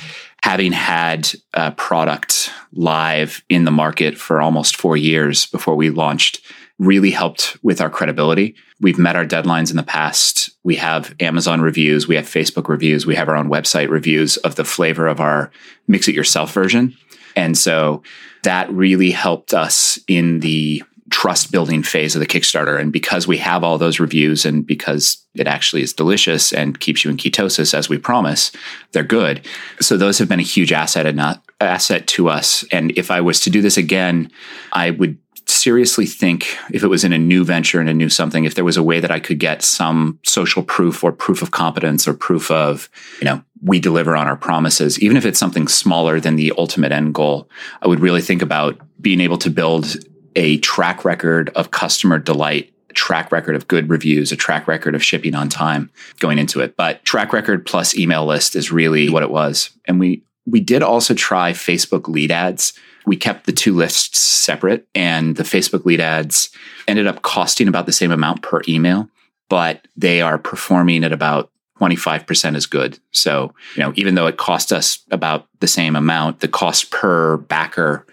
having 0.43 0.71
had 0.71 1.31
a 1.53 1.71
product 1.71 2.51
live 2.73 3.43
in 3.49 3.65
the 3.65 3.71
market 3.71 4.17
for 4.17 4.41
almost 4.41 4.77
four 4.77 4.95
years 4.95 5.45
before 5.45 5.75
we 5.75 5.89
launched 5.89 6.41
really 6.79 7.09
helped 7.09 7.57
with 7.63 7.81
our 7.81 7.89
credibility. 7.89 8.55
We've 8.79 8.99
met 8.99 9.15
our 9.15 9.25
deadlines 9.25 9.71
in 9.71 9.77
the 9.77 9.83
past. 9.83 10.51
We 10.63 10.75
have 10.75 11.15
Amazon 11.19 11.61
reviews, 11.61 12.07
we 12.07 12.15
have 12.15 12.25
Facebook 12.25 12.69
reviews, 12.69 13.05
we 13.05 13.15
have 13.15 13.29
our 13.29 13.35
own 13.35 13.49
website 13.49 13.89
reviews 13.89 14.37
of 14.37 14.55
the 14.55 14.63
flavor 14.63 15.07
of 15.07 15.19
our 15.19 15.51
mix 15.87 16.07
it 16.07 16.15
yourself 16.15 16.53
version. 16.53 16.95
And 17.35 17.57
so 17.57 18.03
that 18.43 18.71
really 18.71 19.11
helped 19.11 19.53
us 19.53 19.99
in 20.07 20.39
the 20.39 20.83
trust 21.09 21.51
building 21.51 21.83
phase 21.83 22.15
of 22.15 22.19
the 22.19 22.27
Kickstarter. 22.27 22.79
And 22.79 22.91
because 22.91 23.27
we 23.27 23.37
have 23.37 23.63
all 23.63 23.77
those 23.77 23.99
reviews 23.99 24.45
and 24.45 24.65
because 24.65 25.25
it 25.35 25.47
actually 25.47 25.81
is 25.81 25.93
delicious 25.93 26.51
and 26.51 26.79
keeps 26.79 27.03
you 27.03 27.11
in 27.11 27.17
ketosis 27.17 27.73
as 27.73 27.87
we 27.87 27.97
promise, 27.97 28.51
they're 28.91 29.03
good. 29.03 29.45
So 29.79 29.95
those 29.95 30.19
have 30.19 30.27
been 30.27 30.39
a 30.39 30.43
huge 30.43 30.73
asset 30.73 31.05
and 31.05 31.15
not 31.15 31.43
asset 31.61 32.07
to 32.07 32.29
us. 32.29 32.65
And 32.71 32.91
if 32.97 33.09
I 33.09 33.21
was 33.21 33.39
to 33.41 33.49
do 33.49 33.61
this 33.61 33.77
again, 33.77 34.31
I 34.73 34.91
would 34.91 35.17
seriously 35.49 36.05
think 36.05 36.57
if 36.71 36.83
it 36.83 36.87
was 36.87 37.03
in 37.03 37.13
a 37.13 37.17
new 37.17 37.45
venture 37.45 37.79
and 37.79 37.89
a 37.89 37.93
new 37.93 38.09
something, 38.09 38.43
if 38.43 38.55
there 38.55 38.65
was 38.65 38.77
a 38.77 38.83
way 38.83 38.99
that 38.99 39.11
I 39.11 39.19
could 39.19 39.39
get 39.39 39.61
some 39.61 40.19
social 40.23 40.61
proof 40.61 41.03
or 41.03 41.11
proof 41.13 41.41
of 41.41 41.51
competence 41.51 42.07
or 42.07 42.13
proof 42.13 42.51
of, 42.51 42.89
you 43.19 43.25
know, 43.25 43.41
we 43.61 43.79
deliver 43.79 44.15
on 44.15 44.27
our 44.27 44.35
promises, 44.35 44.99
even 44.99 45.17
if 45.17 45.25
it's 45.25 45.39
something 45.39 45.67
smaller 45.67 46.19
than 46.19 46.35
the 46.35 46.53
ultimate 46.57 46.91
end 46.91 47.13
goal, 47.13 47.49
I 47.81 47.87
would 47.87 48.01
really 48.01 48.21
think 48.21 48.41
about 48.41 48.79
being 48.99 49.21
able 49.21 49.37
to 49.39 49.49
build 49.49 49.95
a 50.37 50.57
track 50.59 51.03
record 51.03 51.49
of 51.49 51.71
customer 51.71 52.17
delight 52.17 52.71
track 52.93 53.31
record 53.31 53.55
of 53.55 53.67
good 53.67 53.89
reviews, 53.89 54.31
a 54.31 54.35
track 54.35 54.67
record 54.67 54.95
of 54.95 55.03
shipping 55.03 55.35
on 55.35 55.49
time 55.49 55.91
going 56.19 56.39
into 56.39 56.61
it. 56.61 56.75
But 56.75 57.03
track 57.03 57.31
record 57.31 57.63
plus 57.65 57.95
email 57.95 58.25
list 58.25 58.55
is 58.55 58.71
really 58.71 59.07
what 59.09 59.21
it 59.21 59.29
was. 59.29 59.69
And 59.85 59.99
we 59.99 60.23
we 60.45 60.61
did 60.61 60.81
also 60.81 61.13
try 61.13 61.51
Facebook 61.51 62.07
lead 62.07 62.31
ads 62.31 62.73
we 63.07 63.15
kept 63.15 63.45
the 63.45 63.53
two 63.53 63.73
lists 63.73 64.19
separate 64.19 64.85
and 64.93 65.37
the 65.37 65.43
Facebook 65.43 65.85
lead 65.85 66.01
ads 66.01 66.49
ended 66.89 67.07
up 67.07 67.21
costing 67.21 67.69
about 67.69 67.85
the 67.85 67.93
same 67.93 68.11
amount 68.11 68.41
per 68.41 68.61
email, 68.67 69.07
but 69.49 69.87
they 69.95 70.21
are 70.21 70.37
performing 70.37 71.05
at 71.05 71.13
about 71.13 71.49
25% 71.79 72.57
as 72.57 72.65
good. 72.65 72.99
So, 73.11 73.53
you 73.75 73.83
know, 73.83 73.93
even 73.95 74.15
though 74.15 74.27
it 74.27 74.35
cost 74.35 74.73
us 74.73 74.99
about 75.09 75.47
the 75.61 75.67
same 75.67 75.95
amount, 75.95 76.41
the 76.41 76.49
cost 76.49 76.91
per 76.91 77.37
backer 77.37 78.05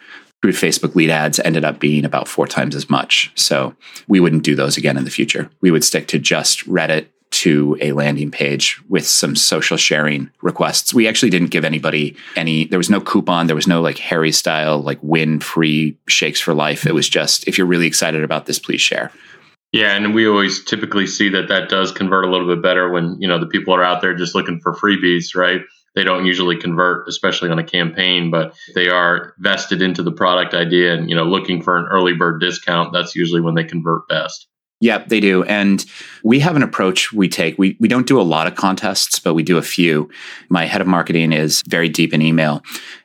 through 0.44 0.52
Facebook 0.52 0.94
lead 0.94 1.08
ads 1.08 1.40
ended 1.40 1.64
up 1.64 1.80
being 1.80 2.04
about 2.04 2.28
four 2.28 2.46
times 2.46 2.76
as 2.76 2.90
much. 2.90 3.32
So 3.34 3.74
we 4.08 4.20
wouldn't 4.20 4.42
do 4.42 4.54
those 4.54 4.76
again 4.76 4.98
in 4.98 5.04
the 5.04 5.10
future. 5.10 5.50
We 5.62 5.70
would 5.70 5.82
stick 5.82 6.06
to 6.08 6.18
just 6.18 6.68
Reddit 6.68 7.06
to 7.30 7.78
a 7.80 7.92
landing 7.92 8.30
page 8.30 8.78
with 8.90 9.06
some 9.06 9.36
social 9.36 9.78
sharing 9.78 10.30
requests. 10.42 10.92
We 10.92 11.08
actually 11.08 11.30
didn't 11.30 11.48
give 11.48 11.64
anybody 11.64 12.14
any, 12.36 12.66
there 12.66 12.78
was 12.78 12.90
no 12.90 13.00
coupon, 13.00 13.46
there 13.46 13.56
was 13.56 13.66
no 13.66 13.80
like 13.80 13.96
Harry 13.96 14.32
style, 14.32 14.82
like 14.82 14.98
win 15.00 15.40
free 15.40 15.96
shakes 16.08 16.42
for 16.42 16.52
life. 16.52 16.86
It 16.86 16.92
was 16.92 17.08
just, 17.08 17.48
if 17.48 17.56
you're 17.56 17.66
really 17.66 17.86
excited 17.86 18.22
about 18.22 18.44
this, 18.44 18.58
please 18.58 18.82
share. 18.82 19.10
Yeah, 19.72 19.96
and 19.96 20.14
we 20.14 20.28
always 20.28 20.62
typically 20.62 21.06
see 21.06 21.30
that 21.30 21.48
that 21.48 21.70
does 21.70 21.90
convert 21.90 22.26
a 22.26 22.30
little 22.30 22.46
bit 22.46 22.62
better 22.62 22.90
when 22.90 23.16
you 23.18 23.26
know 23.26 23.40
the 23.40 23.46
people 23.46 23.74
are 23.74 23.82
out 23.82 24.02
there 24.02 24.14
just 24.14 24.34
looking 24.34 24.60
for 24.60 24.72
freebies, 24.72 25.34
right? 25.34 25.62
They 25.94 26.04
don't 26.04 26.26
usually 26.26 26.56
convert, 26.56 27.08
especially 27.08 27.50
on 27.50 27.58
a 27.58 27.64
campaign, 27.64 28.30
but 28.30 28.54
they 28.74 28.88
are 28.88 29.34
vested 29.38 29.80
into 29.80 30.02
the 30.02 30.12
product 30.12 30.54
idea 30.54 30.94
and 30.94 31.08
you 31.08 31.16
know 31.16 31.24
looking 31.24 31.62
for 31.62 31.78
an 31.78 31.86
early 31.90 32.14
bird 32.14 32.40
discount. 32.40 32.92
That's 32.92 33.14
usually 33.14 33.40
when 33.40 33.54
they 33.54 33.64
convert 33.64 34.08
best. 34.08 34.48
Yep, 34.80 35.08
they 35.08 35.20
do. 35.20 35.44
And 35.44 35.84
we 36.24 36.40
have 36.40 36.56
an 36.56 36.62
approach 36.62 37.12
we 37.12 37.28
take. 37.28 37.56
We, 37.56 37.76
we 37.80 37.88
don't 37.88 38.06
do 38.06 38.20
a 38.20 38.22
lot 38.22 38.46
of 38.46 38.56
contests, 38.56 39.18
but 39.18 39.32
we 39.32 39.42
do 39.42 39.56
a 39.56 39.62
few. 39.62 40.10
My 40.50 40.66
head 40.66 40.82
of 40.82 40.86
marketing 40.86 41.32
is 41.32 41.62
very 41.66 41.88
deep 41.88 42.12
in 42.12 42.20
email 42.20 42.62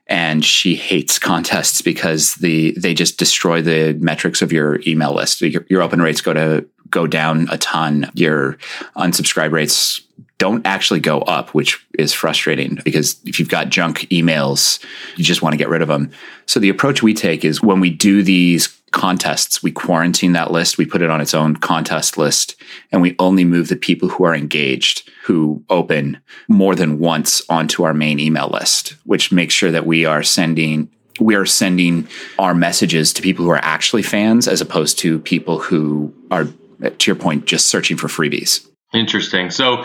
and 0.07 0.43
she 0.43 0.75
hates 0.75 1.19
contests 1.19 1.81
because 1.81 2.35
the 2.35 2.71
they 2.71 2.93
just 2.93 3.19
destroy 3.19 3.61
the 3.61 3.93
metrics 4.01 4.41
of 4.41 4.51
your 4.51 4.81
email 4.87 5.13
list. 5.13 5.39
Your, 5.41 5.65
your 5.69 5.81
open 5.81 6.01
rates 6.01 6.19
go 6.19 6.33
to 6.33 6.67
go 6.89 7.05
down 7.05 7.47
a 7.51 7.57
ton. 7.59 8.11
Your 8.15 8.57
unsubscribe 8.97 9.51
rates 9.51 10.01
don't 10.39 10.65
actually 10.65 11.01
go 11.01 11.19
up, 11.19 11.53
which 11.53 11.85
is 11.99 12.13
frustrating 12.13 12.79
because 12.83 13.19
if 13.25 13.39
you've 13.39 13.49
got 13.49 13.69
junk 13.69 14.07
emails, 14.09 14.83
you 15.15 15.23
just 15.23 15.41
want 15.41 15.53
to 15.53 15.57
get 15.57 15.69
rid 15.69 15.81
of 15.81 15.89
them. 15.89 16.11
So 16.47 16.59
the 16.59 16.69
approach 16.69 17.03
we 17.03 17.13
take 17.13 17.45
is 17.45 17.61
when 17.61 17.79
we 17.79 17.89
do 17.89 18.23
these 18.23 18.67
contests, 18.91 19.61
we 19.61 19.71
quarantine 19.71 20.31
that 20.33 20.49
list, 20.49 20.77
we 20.77 20.85
put 20.85 21.01
it 21.01 21.09
on 21.09 21.21
its 21.21 21.33
own 21.33 21.57
contest 21.57 22.17
list, 22.17 22.55
and 22.91 23.01
we 23.01 23.15
only 23.19 23.45
move 23.45 23.67
the 23.67 23.75
people 23.75 24.09
who 24.09 24.23
are 24.23 24.33
engaged, 24.33 25.07
who 25.23 25.63
open 25.69 26.19
more 26.47 26.73
than 26.73 26.99
once 26.99 27.41
onto 27.49 27.83
our 27.83 27.93
main 27.93 28.19
email 28.19 28.47
list, 28.47 28.95
which 29.03 29.31
makes 29.31 29.53
sure 29.53 29.71
that 29.71 29.85
we 29.85 30.05
are 30.05 30.23
sending 30.23 30.89
we 31.19 31.35
are 31.35 31.45
sending 31.45 32.07
our 32.37 32.53
messages 32.53 33.11
to 33.11 33.21
people 33.21 33.43
who 33.43 33.51
are 33.51 33.59
actually 33.61 34.03
fans 34.03 34.47
as 34.47 34.61
opposed 34.61 34.97
to 34.99 35.19
people 35.19 35.59
who 35.59 36.13
are 36.31 36.45
to 36.45 37.11
your 37.11 37.15
point 37.17 37.45
just 37.45 37.67
searching 37.67 37.97
for 37.97 38.07
freebies. 38.07 38.65
Interesting. 38.93 39.51
So 39.51 39.83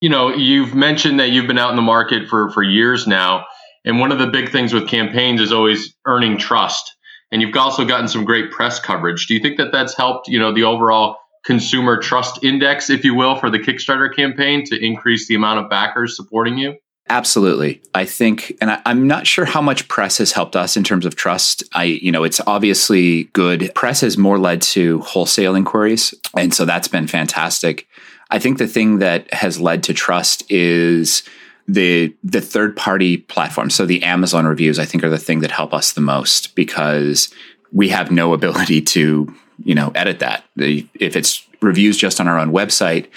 you 0.00 0.08
know, 0.08 0.34
you've 0.34 0.74
mentioned 0.74 1.20
that 1.20 1.30
you've 1.30 1.46
been 1.46 1.58
out 1.58 1.70
in 1.70 1.76
the 1.76 1.82
market 1.82 2.28
for 2.28 2.50
for 2.50 2.62
years 2.62 3.06
now, 3.06 3.46
and 3.84 3.98
one 3.98 4.12
of 4.12 4.18
the 4.18 4.26
big 4.26 4.50
things 4.50 4.72
with 4.72 4.88
campaigns 4.88 5.40
is 5.40 5.52
always 5.52 5.94
earning 6.06 6.38
trust. 6.38 6.94
And 7.32 7.42
you've 7.42 7.56
also 7.56 7.84
gotten 7.84 8.08
some 8.08 8.24
great 8.24 8.50
press 8.50 8.78
coverage. 8.78 9.26
Do 9.26 9.34
you 9.34 9.40
think 9.40 9.58
that 9.58 9.72
that's 9.72 9.96
helped, 9.96 10.28
you 10.28 10.38
know, 10.38 10.52
the 10.52 10.62
overall 10.62 11.16
consumer 11.44 11.96
trust 12.00 12.44
index, 12.44 12.90
if 12.90 13.04
you 13.04 13.14
will, 13.14 13.36
for 13.36 13.50
the 13.50 13.58
Kickstarter 13.58 14.14
campaign 14.14 14.64
to 14.66 14.78
increase 14.78 15.28
the 15.28 15.34
amount 15.34 15.60
of 15.60 15.70
backers 15.70 16.16
supporting 16.16 16.58
you? 16.58 16.74
Absolutely. 17.08 17.80
I 17.94 18.04
think, 18.04 18.56
and 18.60 18.68
I, 18.68 18.80
am 18.84 19.06
not 19.06 19.28
sure 19.28 19.44
how 19.44 19.62
much 19.62 19.86
press 19.86 20.18
has 20.18 20.32
helped 20.32 20.56
us 20.56 20.76
in 20.76 20.82
terms 20.82 21.06
of 21.06 21.14
trust. 21.14 21.62
I, 21.72 21.84
you 21.84 22.10
know, 22.10 22.24
it's 22.24 22.40
obviously 22.48 23.24
good. 23.24 23.70
Press 23.76 24.00
has 24.00 24.18
more 24.18 24.38
led 24.38 24.60
to 24.62 25.00
wholesale 25.02 25.54
inquiries. 25.54 26.14
And 26.36 26.52
so 26.52 26.64
that's 26.64 26.88
been 26.88 27.06
fantastic. 27.06 27.86
I 28.30 28.38
think 28.38 28.58
the 28.58 28.66
thing 28.66 28.98
that 28.98 29.32
has 29.32 29.60
led 29.60 29.82
to 29.84 29.94
trust 29.94 30.50
is 30.50 31.22
the 31.68 32.14
the 32.22 32.40
third 32.40 32.76
party 32.76 33.18
platforms. 33.18 33.74
So 33.74 33.86
the 33.86 34.02
Amazon 34.02 34.46
reviews, 34.46 34.78
I 34.78 34.84
think, 34.84 35.04
are 35.04 35.10
the 35.10 35.18
thing 35.18 35.40
that 35.40 35.50
help 35.50 35.74
us 35.74 35.92
the 35.92 36.00
most 36.00 36.54
because 36.54 37.32
we 37.72 37.88
have 37.88 38.10
no 38.10 38.32
ability 38.38 38.82
to 38.82 39.34
you 39.64 39.74
know 39.74 39.92
edit 39.94 40.18
that. 40.20 40.44
The, 40.56 40.86
if 40.94 41.16
it's 41.16 41.46
reviews 41.62 41.96
just 41.96 42.20
on 42.20 42.28
our 42.28 42.38
own 42.38 42.52
website, 42.52 43.08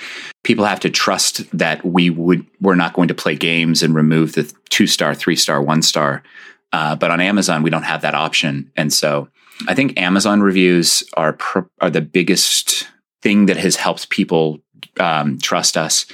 people 0.43 0.65
have 0.65 0.79
to 0.81 0.89
trust 0.89 1.49
that 1.57 1.83
we 1.85 2.09
would 2.09 2.45
we're 2.61 2.75
not 2.75 2.93
going 2.93 3.07
to 3.09 3.15
play 3.15 3.35
games 3.35 3.83
and 3.83 3.93
remove 3.95 4.33
the 4.33 4.51
two 4.69 4.87
star, 4.87 5.13
three 5.13 5.35
star, 5.35 5.61
one 5.61 5.81
star. 5.81 6.23
Uh, 6.71 6.95
but 6.95 7.09
on 7.09 7.19
Amazon, 7.19 7.63
we 7.63 7.71
don't 7.71 7.83
have 7.83 8.01
that 8.01 8.13
option, 8.13 8.71
and 8.75 8.93
so 8.93 9.27
I 9.67 9.73
think 9.73 9.99
Amazon 9.99 10.41
reviews 10.41 11.03
are 11.15 11.33
pr- 11.33 11.67
are 11.81 11.89
the 11.89 12.01
biggest 12.01 12.87
thing 13.21 13.47
that 13.47 13.57
has 13.57 13.75
helped 13.75 14.09
people 14.09 14.59
um, 15.00 15.38
trust 15.39 15.77
us. 15.77 16.05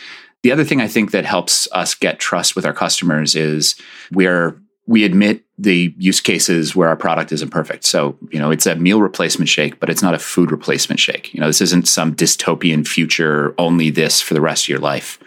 The 0.43 0.51
other 0.51 0.63
thing 0.63 0.81
I 0.81 0.87
think 0.87 1.11
that 1.11 1.25
helps 1.25 1.67
us 1.71 1.95
get 1.95 2.19
trust 2.19 2.55
with 2.55 2.65
our 2.65 2.73
customers 2.73 3.35
is 3.35 3.75
we're 4.11 4.59
we 4.87 5.03
admit 5.03 5.43
the 5.57 5.93
use 5.97 6.21
cases 6.21 6.75
where 6.75 6.89
our 6.89 6.95
product 6.95 7.31
isn't 7.31 7.49
perfect. 7.49 7.85
So, 7.85 8.17
you 8.29 8.39
know, 8.39 8.51
it's 8.51 8.67
a 8.67 8.75
meal 8.75 9.01
replacement 9.01 9.49
shake, 9.49 9.79
but 9.79 9.89
it's 9.89 10.03
not 10.03 10.13
a 10.13 10.19
food 10.19 10.51
replacement 10.51 10.99
shake. 10.99 11.33
You 11.33 11.39
know, 11.39 11.47
this 11.47 11.61
isn't 11.61 11.87
some 11.87 12.15
dystopian 12.15 12.87
future, 12.87 13.55
only 13.57 13.89
this 13.89 14.21
for 14.21 14.35
the 14.35 14.41
rest 14.41 14.65
of 14.65 14.69
your 14.69 14.79
life. 14.79 15.17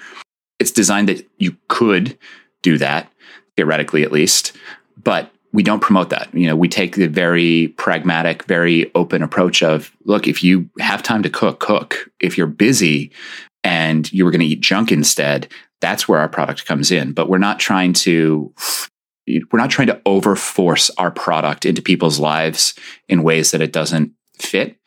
It's 0.60 0.70
designed 0.70 1.08
that 1.08 1.28
you 1.38 1.56
could 1.66 2.16
do 2.62 2.78
that, 2.78 3.10
theoretically 3.56 4.02
at 4.02 4.12
least, 4.12 4.56
but 5.02 5.32
we 5.52 5.62
don't 5.62 5.80
promote 5.80 6.10
that. 6.10 6.28
You 6.34 6.46
know, 6.46 6.56
we 6.56 6.68
take 6.68 6.96
the 6.96 7.08
very 7.08 7.68
pragmatic, 7.76 8.44
very 8.44 8.90
open 8.94 9.22
approach 9.22 9.62
of 9.62 9.90
look, 10.04 10.26
if 10.26 10.44
you 10.44 10.68
have 10.78 11.02
time 11.02 11.22
to 11.22 11.30
cook, 11.30 11.60
cook. 11.60 12.10
If 12.20 12.36
you're 12.36 12.46
busy 12.46 13.10
and 13.64 14.10
you 14.12 14.24
were 14.24 14.30
going 14.30 14.40
to 14.40 14.46
eat 14.46 14.60
junk 14.60 14.92
instead, 14.92 15.48
that's 15.80 16.08
where 16.08 16.20
our 16.20 16.28
product 16.28 16.66
comes 16.66 16.90
in. 16.90 17.12
But 17.12 17.28
we're 17.28 17.38
not 17.38 17.58
trying 17.58 17.92
to 17.94 18.52
we're 19.26 19.58
not 19.58 19.70
trying 19.70 19.88
to 19.88 20.00
overforce 20.06 20.90
our 20.96 21.10
product 21.10 21.66
into 21.66 21.82
people's 21.82 22.18
lives 22.18 22.74
in 23.08 23.22
ways 23.22 23.50
that 23.50 23.60
it 23.60 23.72
doesn't 23.72 24.12
fit. 24.38 24.78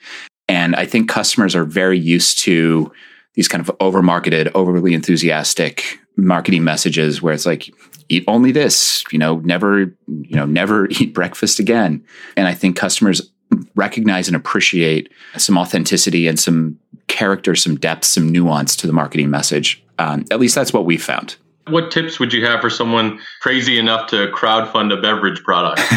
And 0.47 0.75
I 0.75 0.85
think 0.85 1.09
customers 1.09 1.55
are 1.55 1.63
very 1.63 1.99
used 1.99 2.39
to 2.39 2.91
these 3.35 3.47
kind 3.47 3.61
of 3.61 3.75
over 3.79 4.01
marketed, 4.01 4.49
overly 4.55 4.93
enthusiastic 4.93 5.99
marketing 6.17 6.63
messages 6.63 7.21
where 7.21 7.33
it's 7.33 7.45
like, 7.45 7.71
eat 8.11 8.25
only 8.27 8.51
this, 8.51 9.03
you 9.11 9.17
know, 9.17 9.37
never, 9.37 9.79
you 9.79 10.35
know, 10.35 10.45
never 10.45 10.87
eat 10.91 11.13
breakfast 11.13 11.59
again. 11.59 12.03
And 12.35 12.47
I 12.47 12.53
think 12.53 12.75
customers 12.75 13.31
recognize 13.75 14.27
and 14.27 14.35
appreciate 14.35 15.11
some 15.37 15.57
authenticity 15.57 16.27
and 16.27 16.39
some 16.39 16.77
character, 17.07 17.55
some 17.55 17.75
depth, 17.75 18.05
some 18.05 18.29
nuance 18.29 18.75
to 18.77 18.87
the 18.87 18.93
marketing 18.93 19.29
message. 19.29 19.83
Um, 19.99 20.25
at 20.31 20.39
least 20.39 20.55
that's 20.55 20.73
what 20.73 20.85
we 20.85 20.97
found. 20.97 21.35
What 21.67 21.91
tips 21.91 22.19
would 22.19 22.33
you 22.33 22.45
have 22.45 22.59
for 22.59 22.69
someone 22.69 23.19
crazy 23.39 23.77
enough 23.77 24.09
to 24.09 24.31
crowdfund 24.31 24.97
a 24.97 25.01
beverage 25.01 25.43
product? 25.43 25.81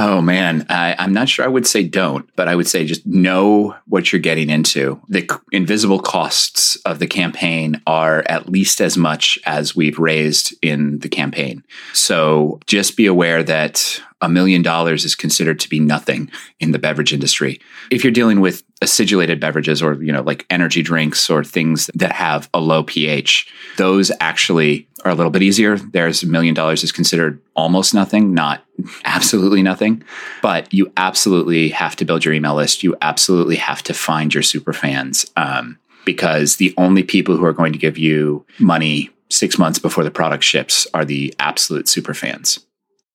Oh 0.00 0.22
man, 0.22 0.64
I, 0.68 0.94
am 0.96 1.12
not 1.12 1.28
sure 1.28 1.44
I 1.44 1.48
would 1.48 1.66
say 1.66 1.82
don't, 1.82 2.28
but 2.36 2.46
I 2.46 2.54
would 2.54 2.68
say 2.68 2.86
just 2.86 3.04
know 3.04 3.74
what 3.86 4.12
you're 4.12 4.20
getting 4.20 4.48
into. 4.48 5.00
The 5.08 5.28
invisible 5.50 5.98
costs 5.98 6.76
of 6.86 7.00
the 7.00 7.08
campaign 7.08 7.82
are 7.84 8.22
at 8.28 8.48
least 8.48 8.80
as 8.80 8.96
much 8.96 9.40
as 9.44 9.74
we've 9.74 9.98
raised 9.98 10.54
in 10.62 11.00
the 11.00 11.08
campaign. 11.08 11.64
So 11.94 12.60
just 12.66 12.96
be 12.96 13.06
aware 13.06 13.42
that 13.42 14.00
a 14.20 14.28
million 14.28 14.62
dollars 14.62 15.04
is 15.04 15.16
considered 15.16 15.58
to 15.60 15.68
be 15.68 15.80
nothing 15.80 16.30
in 16.60 16.70
the 16.70 16.78
beverage 16.78 17.12
industry. 17.12 17.60
If 17.90 18.04
you're 18.04 18.12
dealing 18.12 18.40
with 18.40 18.62
acidulated 18.80 19.40
beverages 19.40 19.82
or, 19.82 19.94
you 20.02 20.12
know, 20.12 20.22
like 20.22 20.46
energy 20.50 20.82
drinks 20.82 21.28
or 21.28 21.42
things 21.42 21.90
that 21.94 22.12
have 22.12 22.48
a 22.54 22.60
low 22.60 22.82
pH, 22.82 23.52
those 23.76 24.10
actually 24.20 24.88
are 25.04 25.10
a 25.10 25.14
little 25.14 25.30
bit 25.30 25.42
easier. 25.42 25.76
There's 25.76 26.22
a 26.22 26.26
million 26.26 26.54
dollars 26.54 26.84
is 26.84 26.92
considered 26.92 27.40
almost 27.56 27.94
nothing, 27.94 28.34
not 28.34 28.64
absolutely 29.04 29.62
nothing. 29.62 30.02
But 30.42 30.72
you 30.72 30.92
absolutely 30.96 31.70
have 31.70 31.96
to 31.96 32.04
build 32.04 32.24
your 32.24 32.34
email 32.34 32.54
list. 32.54 32.82
You 32.82 32.96
absolutely 33.02 33.56
have 33.56 33.82
to 33.84 33.94
find 33.94 34.32
your 34.32 34.42
super 34.42 34.72
fans. 34.72 35.26
Um, 35.36 35.78
because 36.04 36.56
the 36.56 36.72
only 36.78 37.02
people 37.02 37.36
who 37.36 37.44
are 37.44 37.52
going 37.52 37.72
to 37.72 37.78
give 37.78 37.98
you 37.98 38.42
money 38.58 39.10
six 39.28 39.58
months 39.58 39.78
before 39.78 40.04
the 40.04 40.10
product 40.10 40.42
ships 40.42 40.86
are 40.94 41.04
the 41.04 41.34
absolute 41.38 41.86
super 41.86 42.14
fans. 42.14 42.60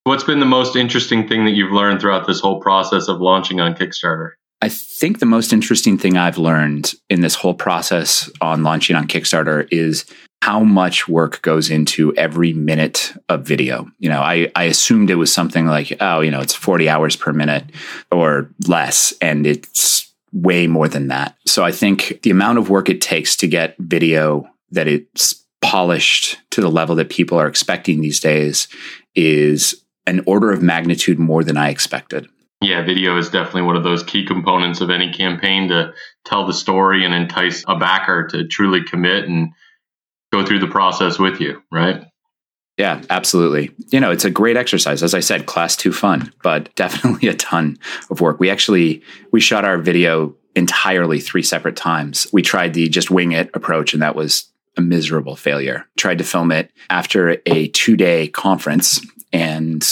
What's 0.04 0.24
been 0.24 0.40
the 0.40 0.46
most 0.46 0.76
interesting 0.76 1.28
thing 1.28 1.46
that 1.46 1.52
you've 1.52 1.72
learned 1.72 2.02
throughout 2.02 2.28
this 2.28 2.40
whole 2.40 2.60
process 2.60 3.08
of 3.08 3.20
launching 3.20 3.60
on 3.60 3.74
Kickstarter? 3.74 4.32
I 4.64 4.70
think 4.70 5.20
the 5.20 5.26
most 5.26 5.52
interesting 5.52 5.98
thing 5.98 6.16
I've 6.16 6.38
learned 6.38 6.94
in 7.10 7.20
this 7.20 7.36
whole 7.36 7.54
process 7.54 8.32
on 8.40 8.64
launching 8.64 8.96
on 8.96 9.10
Kickstarter 9.10 9.68
is 9.72 10.06
how 10.42 10.62
much 10.62 11.06
work 11.06 11.42
goes 11.42 11.70
into 11.70 12.16
every 12.16 12.54
minute 12.54 13.14
of 13.28 13.46
video. 13.46 13.92
You 14.00 14.08
know, 14.08 14.22
I, 14.22 14.50
I 14.56 14.64
assumed 14.64 15.10
it 15.10 15.16
was 15.16 15.34
something 15.34 15.66
like, 15.66 15.92
oh, 16.00 16.22
you 16.22 16.32
know, 16.32 16.40
it's 16.40 16.56
40 16.56 16.88
hours 16.88 17.18
per 17.18 17.34
minute 17.34 17.66
or 18.10 18.50
less. 18.66 19.14
And 19.20 19.46
it's 19.46 20.10
way 20.32 20.66
more 20.66 20.88
than 20.88 21.10
that. 21.10 21.36
So 21.46 21.66
I 21.66 21.74
think 21.74 22.22
the 22.22 22.32
amount 22.32 22.58
of 22.58 22.70
work 22.70 22.88
it 22.88 23.02
takes 23.02 23.36
to 23.38 23.48
get 23.48 23.76
video 23.80 24.48
that 24.72 24.88
it's 24.88 25.44
polished 25.62 26.40
to 26.52 26.62
the 26.62 26.72
level 26.72 26.96
that 26.96 27.10
people 27.10 27.38
are 27.38 27.48
expecting 27.48 28.00
these 28.00 28.22
days 28.22 28.70
is 29.14 29.84
an 30.08 30.22
order 30.26 30.52
of 30.52 30.64
magnitude 30.64 31.20
more 31.20 31.44
than 31.44 31.58
I 31.58 31.68
expected. 31.68 32.30
Yeah, 32.64 32.84
video 32.84 33.18
is 33.18 33.30
definitely 33.30 33.64
one 33.64 33.76
of 33.76 33.84
those 33.84 34.04
key 34.04 34.26
components 34.26 34.80
of 34.80 34.90
any 34.90 35.12
campaign 35.12 35.68
to 35.70 35.94
tell 36.24 36.48
the 36.48 36.54
story 36.54 37.04
and 37.04 37.14
entice 37.14 37.64
a 37.68 37.78
backer 37.78 38.26
to 38.28 38.48
truly 38.48 38.84
commit 38.84 39.26
and 39.26 39.50
go 40.32 40.46
through 40.46 40.60
the 40.60 40.68
process 40.68 41.20
with 41.20 41.42
you, 41.42 41.62
right? 41.72 42.04
Yeah, 42.78 43.02
absolutely. 43.10 43.72
You 43.92 44.00
know, 44.00 44.12
it's 44.12 44.26
a 44.26 44.32
great 44.32 44.58
exercise. 44.58 45.04
As 45.04 45.14
I 45.14 45.20
said, 45.20 45.46
class 45.46 45.76
two 45.76 45.92
fun, 45.92 46.34
but 46.42 46.74
definitely 46.76 47.28
a 47.28 47.36
ton 47.36 47.78
of 48.10 48.22
work. 48.22 48.40
We 48.40 48.50
actually 48.50 49.04
we 49.32 49.42
shot 49.42 49.66
our 49.66 49.78
video 49.78 50.36
entirely 50.56 51.20
three 51.20 51.44
separate 51.44 51.76
times. 51.76 52.28
We 52.32 52.42
tried 52.42 52.74
the 52.74 52.88
just 52.88 53.12
wing 53.12 53.34
it 53.34 53.50
approach 53.54 53.94
and 53.94 54.02
that 54.02 54.16
was 54.16 54.50
a 54.78 54.82
miserable 54.82 55.36
failure. 55.36 55.86
Tried 55.98 56.20
to 56.20 56.24
film 56.24 56.52
it 56.52 56.72
after 56.90 57.32
a 57.46 57.70
2-day 57.70 58.30
conference 58.30 59.02
and 59.32 59.88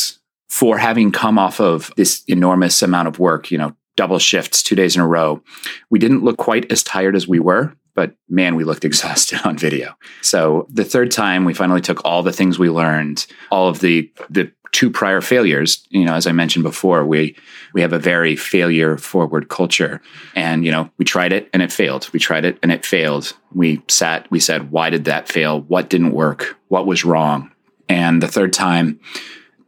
for 0.52 0.78
having 0.78 1.14
come 1.14 1.40
off 1.40 1.62
of 1.62 1.94
this 1.96 2.24
enormous 2.28 2.82
amount 2.82 3.08
of 3.08 3.20
work, 3.20 3.52
you 3.52 3.58
know, 3.58 3.74
double 3.96 4.20
shifts 4.20 4.62
2 4.62 4.76
days 4.76 4.98
in 4.98 5.02
a 5.02 5.08
row, 5.08 5.42
we 5.90 5.98
didn't 5.98 6.26
look 6.26 6.36
quite 6.36 6.70
as 6.70 6.84
tired 6.84 7.16
as 7.16 7.26
we 7.26 7.40
were, 7.40 7.74
but 7.96 8.16
man, 8.28 8.56
we 8.56 8.66
looked 8.66 8.84
exhausted 8.92 9.40
on 9.46 9.58
video. 9.58 9.94
So 10.22 10.68
the 10.70 10.84
third 10.84 11.10
time, 11.10 11.46
we 11.46 11.54
finally 11.54 11.80
took 11.80 12.04
all 12.04 12.22
the 12.22 12.34
things 12.34 12.60
we 12.60 12.70
learned, 12.70 13.26
all 13.50 13.70
of 13.70 13.80
the 13.80 14.12
the 14.30 14.52
two 14.74 14.90
prior 14.90 15.22
failures. 15.22 15.88
You 15.90 16.04
know, 16.04 16.16
as 16.16 16.28
I 16.28 16.34
mentioned 16.34 16.64
before, 16.64 17.06
we 17.06 17.34
we 17.74 17.80
have 17.80 17.94
a 17.94 18.00
very 18.00 18.36
failure 18.36 18.98
forward 18.98 19.48
culture, 19.48 20.02
and 20.36 20.66
you 20.66 20.72
know, 20.72 20.90
we 20.98 21.06
tried 21.06 21.32
it 21.32 21.50
and 21.54 21.64
it 21.64 21.72
failed. 21.72 22.10
We 22.12 22.20
tried 22.20 22.44
it 22.44 22.60
and 22.62 22.74
it 22.74 22.86
failed. 22.86 23.38
We 23.56 23.82
sat, 23.88 24.30
we 24.30 24.42
said, 24.42 24.70
why 24.70 24.90
did 24.90 25.06
that 25.06 25.30
fail? 25.30 25.62
What 25.62 25.90
didn't 25.90 26.12
work? 26.12 26.58
What 26.68 26.86
was 26.86 27.06
wrong? 27.06 27.52
And 27.88 28.22
the 28.22 28.28
third 28.28 28.52
time, 28.52 29.00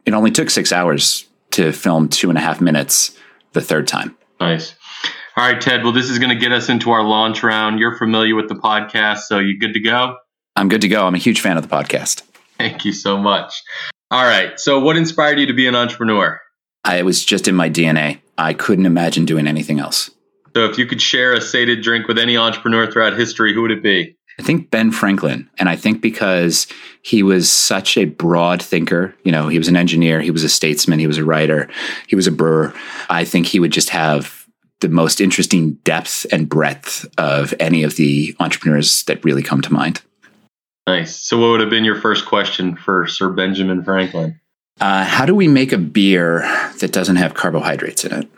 it 0.06 0.14
only 0.14 0.30
took 0.30 0.50
six 0.50 0.72
hours 0.72 1.26
to 1.52 1.72
film 1.72 2.08
two 2.08 2.28
and 2.28 2.38
a 2.38 2.40
half 2.40 2.60
minutes. 2.60 3.16
The 3.52 3.60
third 3.60 3.86
time. 3.86 4.16
Nice. 4.40 4.74
All 5.36 5.46
right, 5.46 5.60
Ted. 5.60 5.84
Well, 5.84 5.92
this 5.92 6.10
is 6.10 6.18
going 6.18 6.30
to 6.30 6.36
get 6.36 6.52
us 6.52 6.68
into 6.68 6.90
our 6.90 7.02
launch 7.02 7.42
round. 7.42 7.78
You're 7.78 7.96
familiar 7.96 8.34
with 8.34 8.48
the 8.48 8.54
podcast, 8.54 9.22
so 9.22 9.38
you 9.38 9.58
good 9.58 9.74
to 9.74 9.80
go? 9.80 10.16
I'm 10.56 10.68
good 10.68 10.80
to 10.82 10.88
go. 10.88 11.06
I'm 11.06 11.14
a 11.14 11.18
huge 11.18 11.40
fan 11.40 11.56
of 11.56 11.68
the 11.68 11.74
podcast. 11.74 12.22
Thank 12.58 12.84
you 12.84 12.92
so 12.92 13.16
much. 13.16 13.62
All 14.10 14.24
right. 14.24 14.58
So, 14.60 14.78
what 14.80 14.96
inspired 14.96 15.38
you 15.38 15.46
to 15.46 15.52
be 15.52 15.66
an 15.66 15.74
entrepreneur? 15.74 16.40
I 16.84 17.02
was 17.02 17.24
just 17.24 17.48
in 17.48 17.54
my 17.54 17.68
DNA. 17.70 18.20
I 18.38 18.54
couldn't 18.54 18.86
imagine 18.86 19.24
doing 19.24 19.46
anything 19.46 19.80
else. 19.80 20.10
So, 20.54 20.66
if 20.66 20.78
you 20.78 20.86
could 20.86 21.02
share 21.02 21.32
a 21.32 21.40
sated 21.40 21.82
drink 21.82 22.06
with 22.06 22.18
any 22.18 22.36
entrepreneur 22.36 22.90
throughout 22.90 23.16
history, 23.16 23.54
who 23.54 23.62
would 23.62 23.72
it 23.72 23.82
be? 23.82 24.16
I 24.38 24.42
think 24.42 24.70
Ben 24.70 24.90
Franklin. 24.90 25.48
And 25.58 25.68
I 25.68 25.76
think 25.76 26.00
because 26.00 26.66
he 27.02 27.22
was 27.22 27.50
such 27.50 27.96
a 27.96 28.06
broad 28.06 28.60
thinker, 28.60 29.14
you 29.24 29.30
know, 29.30 29.48
he 29.48 29.58
was 29.58 29.68
an 29.68 29.76
engineer, 29.76 30.20
he 30.20 30.30
was 30.30 30.42
a 30.44 30.48
statesman, 30.48 30.98
he 30.98 31.06
was 31.06 31.18
a 31.18 31.24
writer, 31.24 31.68
he 32.08 32.16
was 32.16 32.26
a 32.26 32.32
brewer. 32.32 32.74
I 33.08 33.24
think 33.24 33.46
he 33.46 33.60
would 33.60 33.70
just 33.70 33.90
have 33.90 34.46
the 34.80 34.88
most 34.88 35.20
interesting 35.20 35.74
depth 35.84 36.26
and 36.32 36.48
breadth 36.48 37.06
of 37.16 37.54
any 37.60 37.84
of 37.84 37.96
the 37.96 38.34
entrepreneurs 38.40 39.04
that 39.04 39.24
really 39.24 39.42
come 39.42 39.62
to 39.62 39.72
mind. 39.72 40.02
Nice. 40.86 41.16
So, 41.16 41.38
what 41.38 41.48
would 41.48 41.60
have 41.60 41.70
been 41.70 41.84
your 41.84 42.00
first 42.00 42.26
question 42.26 42.76
for 42.76 43.06
Sir 43.06 43.30
Benjamin 43.30 43.82
Franklin? 43.82 44.38
Uh, 44.80 45.04
how 45.04 45.24
do 45.24 45.34
we 45.34 45.48
make 45.48 45.72
a 45.72 45.78
beer 45.78 46.40
that 46.80 46.92
doesn't 46.92 47.16
have 47.16 47.34
carbohydrates 47.34 48.04
in 48.04 48.12
it? 48.12 48.28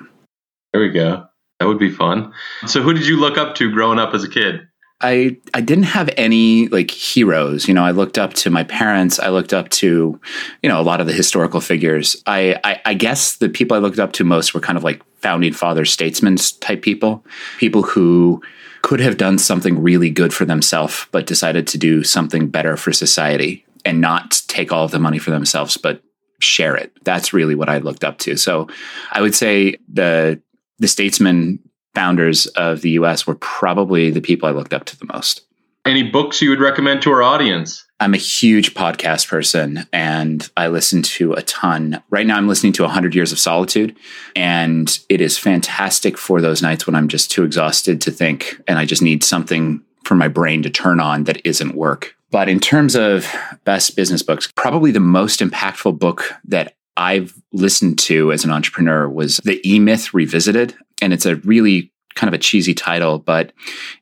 There 0.72 0.82
we 0.82 0.90
go. 0.90 1.26
That 1.58 1.66
would 1.66 1.78
be 1.78 1.90
fun. 1.90 2.32
So, 2.66 2.82
who 2.82 2.92
did 2.92 3.06
you 3.06 3.18
look 3.18 3.38
up 3.38 3.56
to 3.56 3.72
growing 3.72 3.98
up 3.98 4.14
as 4.14 4.22
a 4.22 4.28
kid? 4.28 4.68
I 5.00 5.36
I 5.52 5.60
didn't 5.60 5.84
have 5.84 6.08
any 6.16 6.68
like 6.68 6.90
heroes. 6.90 7.68
You 7.68 7.74
know, 7.74 7.84
I 7.84 7.90
looked 7.90 8.18
up 8.18 8.32
to 8.34 8.50
my 8.50 8.64
parents. 8.64 9.18
I 9.20 9.28
looked 9.28 9.52
up 9.52 9.68
to, 9.70 10.18
you 10.62 10.68
know, 10.68 10.80
a 10.80 10.82
lot 10.82 11.00
of 11.00 11.06
the 11.06 11.12
historical 11.12 11.60
figures. 11.60 12.16
I, 12.26 12.58
I, 12.64 12.80
I 12.84 12.94
guess 12.94 13.36
the 13.36 13.48
people 13.48 13.76
I 13.76 13.80
looked 13.80 13.98
up 13.98 14.12
to 14.14 14.24
most 14.24 14.54
were 14.54 14.60
kind 14.60 14.78
of 14.78 14.84
like 14.84 15.02
founding 15.20 15.52
father 15.52 15.84
statesmen 15.84 16.36
type 16.60 16.82
people, 16.82 17.24
people 17.58 17.82
who 17.82 18.42
could 18.82 19.00
have 19.00 19.16
done 19.16 19.38
something 19.38 19.82
really 19.82 20.10
good 20.10 20.32
for 20.32 20.44
themselves, 20.44 21.06
but 21.10 21.26
decided 21.26 21.66
to 21.66 21.78
do 21.78 22.02
something 22.02 22.48
better 22.48 22.76
for 22.76 22.92
society 22.92 23.66
and 23.84 24.00
not 24.00 24.42
take 24.48 24.72
all 24.72 24.84
of 24.84 24.92
the 24.92 24.98
money 24.98 25.18
for 25.18 25.30
themselves, 25.30 25.76
but 25.76 26.02
share 26.38 26.76
it. 26.76 26.92
That's 27.04 27.32
really 27.32 27.54
what 27.54 27.68
I 27.68 27.78
looked 27.78 28.04
up 28.04 28.18
to. 28.18 28.36
So 28.36 28.68
I 29.12 29.20
would 29.20 29.34
say 29.34 29.76
the 29.92 30.40
the 30.78 30.88
statesmen 30.88 31.58
founders 31.96 32.44
of 32.48 32.82
the 32.82 32.90
US 32.90 33.26
were 33.26 33.36
probably 33.36 34.10
the 34.10 34.20
people 34.20 34.46
I 34.46 34.52
looked 34.52 34.74
up 34.74 34.84
to 34.84 34.98
the 34.98 35.06
most. 35.06 35.40
Any 35.86 36.02
books 36.02 36.42
you 36.42 36.50
would 36.50 36.60
recommend 36.60 37.00
to 37.02 37.10
our 37.10 37.22
audience? 37.22 37.86
I'm 38.00 38.12
a 38.12 38.18
huge 38.18 38.74
podcast 38.74 39.28
person 39.28 39.86
and 39.94 40.46
I 40.58 40.68
listen 40.68 41.00
to 41.02 41.32
a 41.32 41.42
ton. 41.42 42.02
Right 42.10 42.26
now, 42.26 42.36
I'm 42.36 42.48
listening 42.48 42.74
to 42.74 42.82
100 42.82 43.14
Years 43.14 43.32
of 43.32 43.38
Solitude, 43.38 43.96
and 44.34 44.98
it 45.08 45.22
is 45.22 45.38
fantastic 45.38 46.18
for 46.18 46.42
those 46.42 46.60
nights 46.60 46.86
when 46.86 46.94
I'm 46.94 47.08
just 47.08 47.30
too 47.30 47.44
exhausted 47.44 48.02
to 48.02 48.10
think 48.10 48.60
and 48.68 48.78
I 48.78 48.84
just 48.84 49.00
need 49.00 49.24
something 49.24 49.82
for 50.04 50.16
my 50.16 50.28
brain 50.28 50.62
to 50.64 50.70
turn 50.70 51.00
on 51.00 51.24
that 51.24 51.40
isn't 51.46 51.74
work. 51.74 52.14
But 52.30 52.50
in 52.50 52.60
terms 52.60 52.94
of 52.94 53.26
best 53.64 53.96
business 53.96 54.22
books, 54.22 54.52
probably 54.54 54.90
the 54.90 55.00
most 55.00 55.40
impactful 55.40 55.98
book 55.98 56.30
that 56.44 56.74
I've 56.98 57.34
listened 57.52 57.98
to 58.00 58.32
as 58.32 58.44
an 58.44 58.50
entrepreneur 58.50 59.08
was 59.08 59.38
The 59.38 59.66
E 59.66 59.78
Myth 59.78 60.12
Revisited. 60.12 60.76
And 61.02 61.12
it's 61.12 61.26
a 61.26 61.36
really 61.36 61.92
kind 62.14 62.28
of 62.28 62.34
a 62.34 62.42
cheesy 62.42 62.74
title, 62.74 63.18
but 63.18 63.52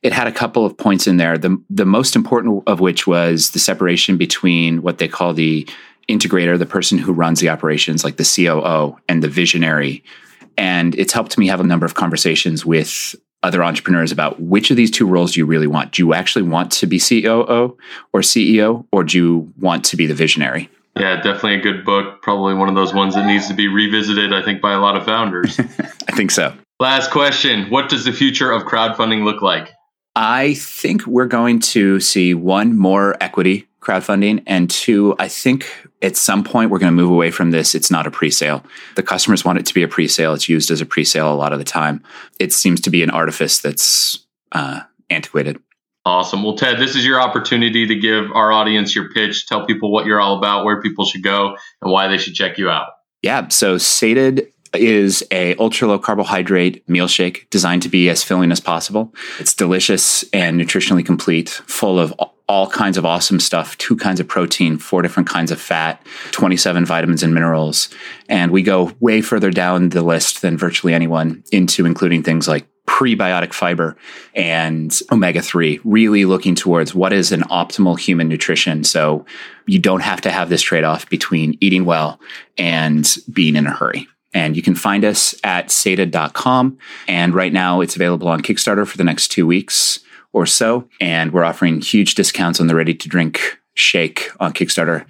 it 0.02 0.12
had 0.12 0.26
a 0.26 0.32
couple 0.32 0.64
of 0.64 0.76
points 0.76 1.06
in 1.06 1.16
there. 1.16 1.36
The, 1.36 1.60
the 1.68 1.84
most 1.84 2.14
important 2.14 2.62
of 2.66 2.80
which 2.80 3.06
was 3.06 3.50
the 3.50 3.58
separation 3.58 4.16
between 4.16 4.82
what 4.82 4.98
they 4.98 5.08
call 5.08 5.34
the 5.34 5.68
integrator, 6.08 6.58
the 6.58 6.66
person 6.66 6.98
who 6.98 7.12
runs 7.12 7.40
the 7.40 7.48
operations, 7.48 8.04
like 8.04 8.16
the 8.16 8.24
COO, 8.24 8.96
and 9.08 9.22
the 9.22 9.28
visionary. 9.28 10.04
And 10.56 10.94
it's 10.94 11.12
helped 11.12 11.36
me 11.36 11.48
have 11.48 11.60
a 11.60 11.64
number 11.64 11.84
of 11.84 11.94
conversations 11.94 12.64
with 12.64 13.16
other 13.42 13.62
entrepreneurs 13.62 14.10
about 14.10 14.40
which 14.40 14.70
of 14.70 14.76
these 14.76 14.90
two 14.90 15.06
roles 15.06 15.32
do 15.32 15.40
you 15.40 15.46
really 15.46 15.66
want? 15.66 15.92
Do 15.92 16.02
you 16.02 16.14
actually 16.14 16.42
want 16.42 16.72
to 16.72 16.86
be 16.86 16.98
COO 16.98 17.76
or 18.12 18.20
CEO, 18.20 18.86
or 18.90 19.04
do 19.04 19.18
you 19.18 19.52
want 19.58 19.84
to 19.86 19.96
be 19.96 20.06
the 20.06 20.14
visionary? 20.14 20.70
Yeah, 20.96 21.16
definitely 21.16 21.56
a 21.56 21.60
good 21.60 21.84
book. 21.84 22.22
Probably 22.22 22.54
one 22.54 22.68
of 22.68 22.74
those 22.74 22.94
ones 22.94 23.14
that 23.16 23.26
needs 23.26 23.48
to 23.48 23.54
be 23.54 23.68
revisited, 23.68 24.32
I 24.32 24.42
think, 24.42 24.62
by 24.62 24.72
a 24.72 24.78
lot 24.78 24.96
of 24.96 25.04
founders. 25.04 25.58
I 26.08 26.12
think 26.12 26.30
so. 26.30 26.54
Last 26.80 27.10
question 27.10 27.70
What 27.70 27.88
does 27.88 28.04
the 28.04 28.12
future 28.12 28.50
of 28.50 28.64
crowdfunding 28.64 29.24
look 29.24 29.42
like? 29.42 29.72
I 30.16 30.54
think 30.54 31.06
we're 31.06 31.26
going 31.26 31.60
to 31.60 32.00
see 32.00 32.34
one 32.34 32.76
more 32.76 33.16
equity 33.20 33.68
crowdfunding, 33.80 34.42
and 34.46 34.70
two, 34.70 35.14
I 35.18 35.28
think 35.28 35.70
at 36.02 36.16
some 36.16 36.42
point 36.42 36.70
we're 36.70 36.78
going 36.78 36.92
to 36.92 36.96
move 36.96 37.10
away 37.10 37.30
from 37.30 37.50
this. 37.50 37.74
It's 37.74 37.90
not 37.90 38.06
a 38.06 38.10
pre 38.10 38.30
sale. 38.30 38.64
The 38.96 39.02
customers 39.02 39.44
want 39.44 39.58
it 39.58 39.66
to 39.66 39.74
be 39.74 39.82
a 39.82 39.88
pre 39.88 40.08
sale. 40.08 40.34
It's 40.34 40.48
used 40.48 40.70
as 40.70 40.80
a 40.80 40.86
pre 40.86 41.04
sale 41.04 41.32
a 41.32 41.36
lot 41.36 41.52
of 41.52 41.58
the 41.58 41.64
time. 41.64 42.02
It 42.40 42.52
seems 42.52 42.80
to 42.82 42.90
be 42.90 43.02
an 43.02 43.10
artifice 43.10 43.60
that's 43.60 44.26
uh, 44.52 44.80
antiquated. 45.10 45.60
Awesome. 46.06 46.42
Well, 46.42 46.56
Ted, 46.56 46.78
this 46.78 46.96
is 46.96 47.06
your 47.06 47.20
opportunity 47.20 47.86
to 47.86 47.94
give 47.94 48.30
our 48.32 48.52
audience 48.52 48.94
your 48.94 49.10
pitch, 49.10 49.46
tell 49.46 49.64
people 49.64 49.90
what 49.90 50.04
you're 50.04 50.20
all 50.20 50.36
about, 50.36 50.64
where 50.64 50.82
people 50.82 51.06
should 51.06 51.22
go, 51.22 51.56
and 51.80 51.90
why 51.90 52.08
they 52.08 52.18
should 52.18 52.34
check 52.34 52.58
you 52.58 52.68
out. 52.68 52.88
Yeah. 53.22 53.48
So 53.48 53.78
Sated 53.78 54.52
is 54.76 55.24
a 55.30 55.54
ultra 55.56 55.88
low 55.88 55.98
carbohydrate 55.98 56.88
meal 56.88 57.08
shake 57.08 57.48
designed 57.50 57.82
to 57.82 57.88
be 57.88 58.08
as 58.08 58.22
filling 58.22 58.52
as 58.52 58.60
possible. 58.60 59.14
It's 59.38 59.54
delicious 59.54 60.24
and 60.32 60.60
nutritionally 60.60 61.04
complete, 61.04 61.48
full 61.48 61.98
of 61.98 62.14
all 62.46 62.68
kinds 62.68 62.98
of 62.98 63.06
awesome 63.06 63.40
stuff, 63.40 63.76
two 63.78 63.96
kinds 63.96 64.20
of 64.20 64.28
protein, 64.28 64.76
four 64.76 65.00
different 65.02 65.28
kinds 65.28 65.50
of 65.50 65.60
fat, 65.60 66.04
27 66.32 66.84
vitamins 66.84 67.22
and 67.22 67.32
minerals. 67.32 67.88
And 68.28 68.52
we 68.52 68.62
go 68.62 68.92
way 69.00 69.22
further 69.22 69.50
down 69.50 69.90
the 69.90 70.02
list 70.02 70.42
than 70.42 70.58
virtually 70.58 70.92
anyone 70.92 71.42
into 71.52 71.86
including 71.86 72.22
things 72.22 72.46
like 72.46 72.66
prebiotic 72.86 73.54
fiber 73.54 73.96
and 74.34 75.00
omega 75.10 75.40
3, 75.40 75.80
really 75.84 76.26
looking 76.26 76.54
towards 76.54 76.94
what 76.94 77.12
is 77.12 77.32
an 77.32 77.40
optimal 77.44 77.98
human 77.98 78.28
nutrition. 78.28 78.84
So 78.84 79.24
you 79.66 79.78
don't 79.78 80.02
have 80.02 80.20
to 80.22 80.30
have 80.30 80.50
this 80.50 80.62
trade 80.62 80.84
off 80.84 81.08
between 81.08 81.56
eating 81.60 81.86
well 81.86 82.20
and 82.58 83.10
being 83.32 83.56
in 83.56 83.66
a 83.66 83.72
hurry. 83.72 84.06
And 84.34 84.56
you 84.56 84.62
can 84.62 84.74
find 84.74 85.04
us 85.04 85.34
at 85.44 85.70
sated.com. 85.70 86.76
And 87.08 87.34
right 87.34 87.52
now 87.52 87.80
it's 87.80 87.96
available 87.96 88.28
on 88.28 88.42
Kickstarter 88.42 88.86
for 88.86 88.96
the 88.96 89.04
next 89.04 89.28
two 89.28 89.46
weeks 89.46 90.00
or 90.32 90.44
so. 90.44 90.88
And 91.00 91.32
we're 91.32 91.44
offering 91.44 91.80
huge 91.80 92.14
discounts 92.14 92.60
on 92.60 92.66
the 92.66 92.74
ready 92.74 92.94
to 92.94 93.08
drink 93.08 93.58
shake 93.74 94.28
on 94.40 94.52
Kickstarter 94.52 95.06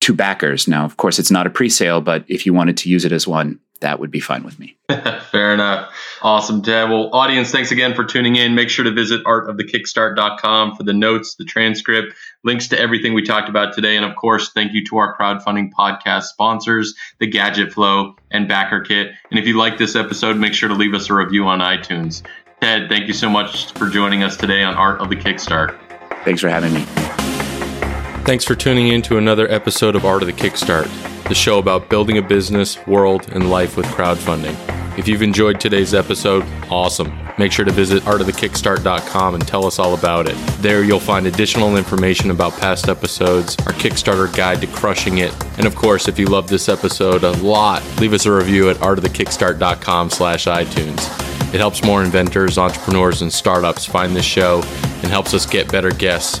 to 0.00 0.14
backers. 0.14 0.66
Now, 0.66 0.84
of 0.84 0.96
course, 0.96 1.18
it's 1.18 1.30
not 1.30 1.46
a 1.46 1.50
pre 1.50 1.68
sale, 1.68 2.00
but 2.00 2.24
if 2.28 2.44
you 2.46 2.52
wanted 2.52 2.76
to 2.78 2.90
use 2.90 3.04
it 3.04 3.12
as 3.12 3.26
one, 3.26 3.60
that 3.80 4.00
would 4.00 4.10
be 4.10 4.20
fine 4.20 4.44
with 4.44 4.58
me. 4.58 4.76
Fair 4.88 5.52
enough. 5.52 5.92
Awesome, 6.22 6.62
Ted. 6.62 6.88
Well, 6.88 7.10
audience, 7.12 7.50
thanks 7.50 7.70
again 7.70 7.94
for 7.94 8.04
tuning 8.04 8.36
in. 8.36 8.54
Make 8.54 8.70
sure 8.70 8.84
to 8.84 8.92
visit 8.92 9.24
artofthekickstart.com 9.24 10.76
for 10.76 10.82
the 10.82 10.92
notes, 10.92 11.34
the 11.34 11.44
transcript, 11.44 12.14
links 12.44 12.68
to 12.68 12.78
everything 12.78 13.14
we 13.14 13.22
talked 13.22 13.48
about 13.48 13.74
today. 13.74 13.96
And 13.96 14.04
of 14.04 14.16
course, 14.16 14.50
thank 14.52 14.72
you 14.72 14.84
to 14.86 14.96
our 14.98 15.16
crowdfunding 15.16 15.70
podcast 15.72 16.24
sponsors, 16.24 16.94
the 17.18 17.26
Gadget 17.26 17.72
Flow 17.72 18.16
and 18.30 18.48
Backer 18.48 18.80
Kit. 18.80 19.12
And 19.30 19.38
if 19.38 19.46
you 19.46 19.56
like 19.56 19.78
this 19.78 19.96
episode, 19.96 20.36
make 20.36 20.54
sure 20.54 20.68
to 20.68 20.74
leave 20.74 20.94
us 20.94 21.10
a 21.10 21.14
review 21.14 21.46
on 21.46 21.60
iTunes. 21.60 22.22
Ted, 22.60 22.88
thank 22.88 23.08
you 23.08 23.14
so 23.14 23.28
much 23.28 23.72
for 23.72 23.88
joining 23.88 24.22
us 24.22 24.36
today 24.36 24.62
on 24.62 24.74
Art 24.74 25.00
of 25.00 25.10
the 25.10 25.16
Kickstart. 25.16 25.78
Thanks 26.24 26.40
for 26.40 26.48
having 26.48 26.72
me. 26.72 27.23
Thanks 28.24 28.42
for 28.42 28.54
tuning 28.54 28.88
in 28.88 29.02
to 29.02 29.18
another 29.18 29.46
episode 29.52 29.94
of 29.94 30.06
Art 30.06 30.22
of 30.22 30.26
the 30.26 30.32
Kickstart. 30.32 30.88
the 31.28 31.34
show 31.34 31.58
about 31.58 31.90
building 31.90 32.16
a 32.16 32.22
business, 32.22 32.78
world, 32.86 33.28
and 33.32 33.50
life 33.50 33.76
with 33.76 33.84
crowdfunding. 33.86 34.56
If 34.98 35.06
you've 35.06 35.20
enjoyed 35.20 35.60
today's 35.60 35.92
episode, 35.92 36.42
awesome. 36.70 37.12
Make 37.36 37.52
sure 37.52 37.66
to 37.66 37.70
visit 37.70 38.02
artofthekickstart.com 38.04 39.34
and 39.34 39.46
tell 39.46 39.66
us 39.66 39.78
all 39.78 39.92
about 39.92 40.26
it. 40.26 40.36
There 40.62 40.82
you'll 40.84 41.00
find 41.00 41.26
additional 41.26 41.76
information 41.76 42.30
about 42.30 42.58
past 42.58 42.88
episodes, 42.88 43.58
our 43.66 43.74
Kickstarter 43.74 44.34
guide 44.34 44.62
to 44.62 44.68
crushing 44.68 45.18
it, 45.18 45.34
and 45.58 45.66
of 45.66 45.74
course, 45.74 46.08
if 46.08 46.18
you 46.18 46.24
love 46.24 46.48
this 46.48 46.70
episode 46.70 47.24
a 47.24 47.32
lot, 47.32 47.82
leave 48.00 48.14
us 48.14 48.24
a 48.24 48.32
review 48.32 48.70
at 48.70 48.76
artofthekickstart.com 48.76 50.08
slash 50.08 50.46
iTunes. 50.46 51.52
It 51.52 51.58
helps 51.58 51.84
more 51.84 52.02
inventors, 52.02 52.56
entrepreneurs, 52.56 53.20
and 53.20 53.30
startups 53.30 53.84
find 53.84 54.16
this 54.16 54.24
show 54.24 54.62
and 55.02 55.08
helps 55.12 55.34
us 55.34 55.44
get 55.44 55.70
better 55.70 55.90
guests 55.90 56.40